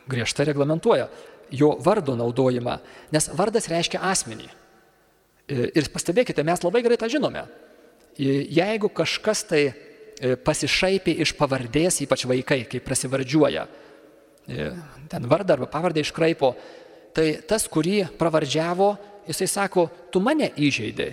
griežtai 0.08 0.46
reglamentuoja? 0.46 1.08
jo 1.50 1.72
vardo 1.80 2.16
naudojimą, 2.16 2.78
nes 3.14 3.28
vardas 3.36 3.68
reiškia 3.70 4.00
asmenį. 4.10 4.48
E, 5.48 5.68
ir 5.78 5.88
pastebėkite, 5.92 6.44
mes 6.44 6.64
labai 6.64 6.82
gerai 6.84 6.98
tą 7.00 7.08
žinome. 7.10 7.46
E, 8.18 8.44
jeigu 8.52 8.90
kažkas 8.92 9.44
tai 9.48 9.62
pasišaipė 10.18 11.14
iš 11.22 11.34
pavardės, 11.38 12.00
ypač 12.04 12.24
vaikai, 12.28 12.62
kai 12.70 12.80
prasivardžiuoja, 12.82 13.66
ten 15.12 15.28
vardą 15.30 15.54
arba 15.54 15.68
pavardę 15.70 16.02
iškraipo, 16.02 16.52
tai 17.14 17.38
tas, 17.46 17.68
kurį 17.70 18.02
pravardžiavo, 18.18 18.90
jisai 19.28 19.48
sako, 19.50 19.88
tu 20.12 20.22
mane 20.24 20.50
įžeidai. 20.56 21.12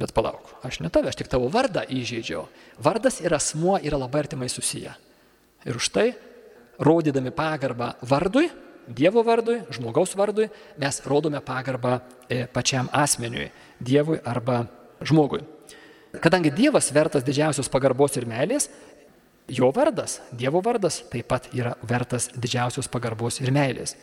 Bet 0.00 0.14
palauk, 0.14 0.52
aš 0.62 0.78
ne 0.84 0.90
tave, 0.92 1.10
aš 1.10 1.18
tik 1.18 1.30
tavo 1.30 1.50
vardą 1.50 1.82
įžeidžiau. 1.90 2.44
Vardas 2.82 3.18
ir 3.24 3.34
asmuo 3.34 3.74
yra 3.82 3.98
labai 3.98 4.22
artimai 4.22 4.48
susiję. 4.48 4.94
Ir 5.66 5.76
už 5.76 5.90
tai, 5.90 6.12
rodydami 6.78 7.34
pagarbą 7.34 7.94
vardui, 8.02 8.50
Dievo 8.90 9.22
vardui, 9.22 9.60
žmogaus 9.70 10.16
vardui, 10.18 10.48
mes 10.80 10.96
rodome 11.06 11.38
pagarbą 11.46 12.00
e, 12.26 12.46
pačiam 12.50 12.88
asmeniui, 12.90 13.50
Dievui 13.78 14.18
arba 14.26 14.64
žmogui. 15.06 15.44
Kadangi 16.18 16.50
Dievas 16.50 16.90
vertas 16.90 17.22
didžiausios 17.22 17.70
pagarbos 17.70 18.16
ir 18.18 18.26
meilės, 18.26 18.66
jo 19.50 19.70
vardas, 19.74 20.18
Dievo 20.34 20.62
vardas 20.64 21.04
taip 21.10 21.28
pat 21.30 21.46
yra 21.54 21.76
vertas 21.86 22.28
didžiausios 22.34 22.90
pagarbos 22.90 23.38
ir 23.42 23.52
meilės. 23.54 23.94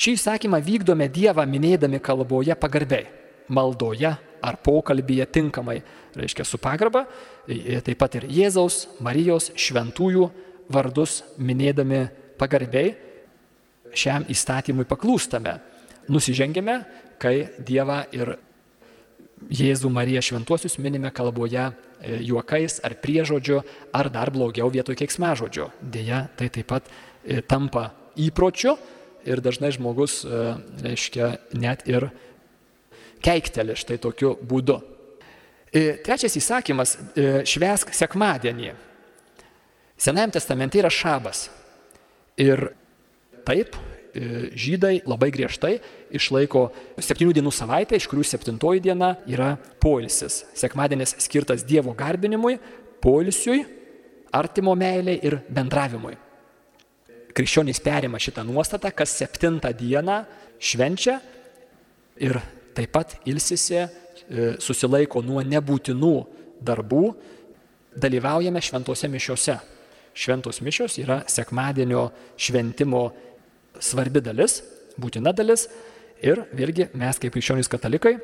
Šį 0.00 0.16
įsakymą 0.18 0.60
vykdome 0.64 1.08
Dievą 1.12 1.46
minėdami 1.48 2.00
kalboje 2.04 2.56
pagarbiai, 2.60 3.08
maldoje 3.48 4.12
ar 4.40 4.56
pokalbėje 4.64 5.26
tinkamai, 5.32 5.80
reiškia 6.16 6.44
su 6.48 6.60
pagarba, 6.60 7.06
taip 7.46 7.98
pat 8.00 8.16
ir 8.20 8.28
Jėzaus, 8.28 8.86
Marijos, 9.04 9.50
šventųjų 9.56 10.28
vardus 10.72 11.20
minėdami 11.40 12.06
pagarbiai 12.40 12.94
šiam 13.96 14.24
įstatymui 14.30 14.86
paklūstame. 14.88 15.56
Nusižengėme, 16.10 16.78
kai 17.20 17.34
Dievą 17.64 18.02
ir 18.16 18.36
Jėzų 19.48 19.88
Mariją 19.92 20.20
šventuosius 20.22 20.76
minime 20.78 21.10
kalboje 21.14 21.62
e, 21.70 22.18
juokais 22.28 22.80
ar 22.84 22.96
priežodžiu, 23.00 23.62
ar 23.96 24.10
dar 24.12 24.30
blogiau 24.34 24.68
vietoj 24.72 24.98
keiksmažodžio. 25.00 25.70
Deja, 25.80 26.26
tai 26.36 26.50
taip 26.52 26.68
pat 26.68 26.90
e, 26.90 27.40
tampa 27.40 27.90
įpročiu 28.20 28.76
ir 29.24 29.40
dažnai 29.40 29.72
žmogus, 29.72 30.20
e, 30.24 30.42
reiškia, 30.84 31.32
net 31.56 31.86
ir 31.88 32.10
keikteli 33.24 33.76
štai 33.76 34.00
tokiu 34.00 34.36
būdu. 34.36 34.80
Trečias 35.70 36.34
įsakymas- 36.34 36.96
švesk 37.52 37.92
sekmadienį. 37.94 38.72
Senajame 39.94 40.34
testamente 40.34 40.80
yra 40.80 40.90
šabas. 40.90 41.46
Ir 42.40 42.72
Taip, 43.50 43.76
žydai 44.10 45.00
labai 45.06 45.30
griežtai 45.30 45.76
išlaiko 46.18 46.64
septynių 46.98 47.34
dienų 47.36 47.52
savaitę, 47.54 47.98
iš 47.98 48.08
kurių 48.10 48.24
septintoji 48.26 48.82
diena 48.82 49.14
yra 49.30 49.52
poilsis. 49.82 50.44
Sekmadienis 50.58 51.14
skirtas 51.22 51.62
Dievo 51.66 51.94
garbinimui, 51.94 52.56
poilsiui, 53.02 53.62
artimo 54.32 54.74
meiliai 54.78 55.20
ir 55.26 55.38
bendravimui. 55.50 56.16
Krikščionys 57.30 57.78
perima 57.82 58.18
šitą 58.18 58.42
nuostatą, 58.46 58.90
kas 58.94 59.14
septintą 59.20 59.70
dieną 59.76 60.24
švenčia 60.58 61.20
ir 62.20 62.40
taip 62.74 62.92
pat 62.94 63.16
ilsisi, 63.30 63.78
e, 63.78 63.88
susilaiko 64.58 65.22
nuo 65.22 65.42
nebūtinų 65.46 66.14
darbų, 66.62 67.04
dalyvaujame 67.96 68.62
šventose 68.62 69.08
mišiuose. 69.10 69.58
Šventos 70.10 70.58
mišios 70.60 70.98
yra 70.98 71.20
sekmadienio 71.30 72.08
šventimo 72.36 73.04
svarbi 73.80 74.22
dalis, 74.24 74.60
būtina 75.00 75.32
dalis 75.36 75.68
ir 76.22 76.44
vėlgi 76.52 76.90
mes 76.94 77.18
kaip 77.20 77.32
krikščionys 77.34 77.70
katalikai 77.72 78.18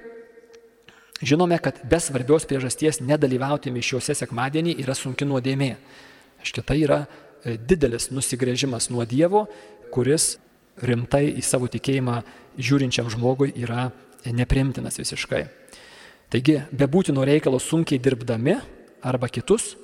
žinome, 1.23 1.59
kad 1.59 1.81
be 1.85 2.01
svarbios 2.01 2.47
priežasties 2.49 3.01
nedalyvauti 3.01 3.73
mišiuose 3.73 4.15
sekmadienį 4.17 4.77
yra 4.83 4.95
sunki 4.97 5.29
nuodėmė. 5.29 5.75
Štai 6.47 6.65
tai 6.67 6.81
yra 6.83 6.99
e, 7.05 7.57
didelis 7.57 8.11
nusigrėžimas 8.13 8.91
nuo 8.93 9.07
Dievo, 9.09 9.47
kuris 9.95 10.37
rimtai 10.83 11.31
į 11.33 11.45
savo 11.45 11.71
tikėjimą 11.73 12.21
žiūrinčiam 12.61 13.09
žmogui 13.13 13.55
yra 13.57 13.89
neprimtinas 14.27 14.99
visiškai. 15.01 15.47
Taigi, 16.33 16.59
be 16.73 16.89
būtino 16.91 17.25
reikalo 17.25 17.61
sunkiai 17.63 18.03
dirbdami 18.03 18.57
arba 19.07 19.31
kitus 19.31 19.75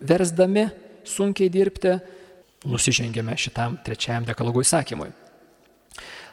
versdami 0.00 0.66
sunkiai 1.06 1.52
dirbti, 1.52 1.98
nusižengėme 2.64 3.36
šitam 3.38 3.76
trečiajam 3.84 4.26
dekalogo 4.28 4.62
įsakymui. 4.64 5.10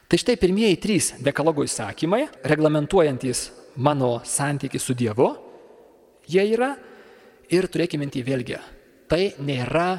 Tai 0.08 0.20
štai 0.20 0.36
pirmieji 0.40 0.80
trys 0.80 1.12
dekalogo 1.26 1.66
įsakymai, 1.66 2.28
reglamentuojantis 2.46 3.48
mano 3.76 4.20
santyki 4.26 4.80
su 4.80 4.94
Dievu, 4.94 5.30
jie 6.30 6.44
yra 6.54 6.74
ir 7.52 7.68
turėkime 7.72 8.06
mintį 8.06 8.24
vėlgi, 8.28 8.60
tai 9.10 9.34
nėra 9.42 9.98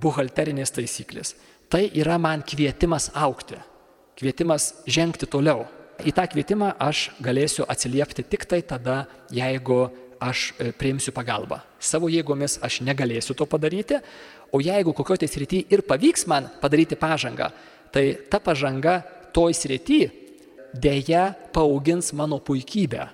buhalterinės 0.00 0.74
taisyklės, 0.74 1.34
tai 1.70 1.86
yra 1.94 2.18
man 2.18 2.42
kvietimas 2.42 3.10
aukti, 3.14 3.60
kvietimas 4.18 4.72
žengti 4.86 5.28
toliau. 5.30 5.68
Į 6.02 6.10
tą 6.16 6.24
kvietimą 6.26 6.72
aš 6.82 7.12
galėsiu 7.22 7.68
atsiliepti 7.70 8.24
tik 8.26 8.48
tai 8.50 8.58
tada, 8.66 9.04
jeigu 9.30 9.86
aš 10.24 10.52
e, 10.56 10.72
priimsiu 10.72 11.12
pagalbą. 11.14 11.60
Savo 11.78 12.08
jėgomis 12.08 12.56
aš 12.64 12.80
negalėsiu 12.86 13.36
to 13.36 13.46
padaryti, 13.48 14.00
o 14.54 14.60
jeigu 14.62 14.94
kokioje 14.96 15.24
tai 15.24 15.30
srityje 15.30 15.68
ir 15.74 15.84
pavyks 15.86 16.26
man 16.30 16.48
padaryti 16.62 16.96
pažangą, 16.98 17.50
tai 17.92 18.14
ta 18.30 18.40
pažanga 18.40 19.02
toj 19.34 19.54
srityje 19.56 20.10
dėja 20.74 21.28
paaugins 21.54 22.12
mano 22.16 22.40
puikybę, 22.42 23.08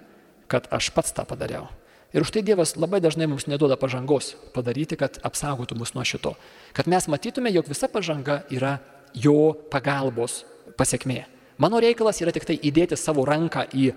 kad 0.51 0.69
aš 0.73 0.91
pats 0.95 1.13
tą 1.17 1.27
padariau. 1.29 1.69
Ir 2.11 2.25
už 2.27 2.33
tai 2.35 2.43
Dievas 2.43 2.75
labai 2.75 2.99
dažnai 2.99 3.29
mums 3.31 3.47
neduoda 3.47 3.77
pažangos 3.79 4.35
padaryti, 4.55 4.99
kad 4.99 5.21
apsaugotų 5.23 5.77
mus 5.79 5.93
nuo 5.95 6.03
šito. 6.03 6.35
Kad 6.75 6.91
mes 6.91 7.07
matytume, 7.07 7.53
jog 7.55 7.69
visa 7.71 7.87
pažanga 7.87 8.41
yra 8.51 8.81
jo 9.15 9.55
pagalbos 9.71 10.43
pasiekmė. 10.79 11.23
Mano 11.61 11.79
reikalas 11.79 12.19
yra 12.25 12.35
tik 12.35 12.49
tai 12.49 12.57
įdėti 12.59 12.99
savo 12.99 13.23
ranką 13.29 13.69
į 13.71 13.93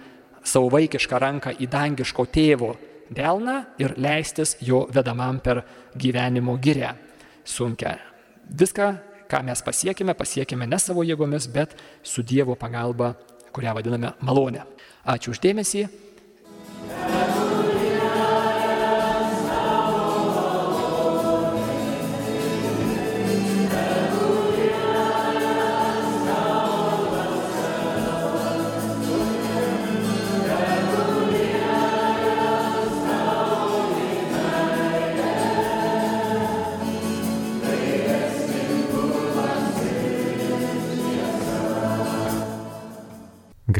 savo 0.45 0.69
vaikišką 0.73 1.19
ranką 1.23 1.53
į 1.57 1.69
dangiško 1.71 2.25
tėvo 2.27 2.73
delną 3.09 3.63
ir 3.79 3.95
leistis 3.97 4.57
jo 4.61 4.85
vedamam 4.93 5.39
per 5.39 5.63
gyvenimo 5.95 6.57
gyrę 6.57 6.93
sunkę. 7.43 7.97
Viską, 8.49 8.95
ką 9.27 9.43
mes 9.43 9.61
pasiekime, 9.61 10.15
pasiekime 10.15 10.67
ne 10.67 10.79
savo 10.79 11.03
jėgomis, 11.03 11.47
bet 11.47 11.75
su 12.03 12.23
Dievo 12.23 12.55
pagalba, 12.55 13.13
kurią 13.53 13.73
vadiname 13.75 14.13
malonę. 14.21 14.65
Ačiū 15.05 15.33
uždėmesį. 15.33 15.87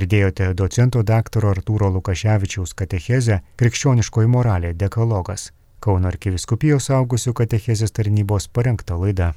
Girdėjote 0.03 0.49
docento 0.59 0.99
daktaro 1.07 1.53
Artūro 1.53 1.87
Lukaševičiaus 1.95 2.73
katechezę 2.75 3.37
Krikščioniškoji 3.61 4.27
moralė 4.33 4.73
dekalogas. 4.75 5.45
Kauno 5.79 6.09
arkiviskupijos 6.11 6.89
augusių 6.97 7.31
katechezės 7.39 7.95
tarnybos 7.95 8.49
parengta 8.51 8.97
laida. 8.99 9.31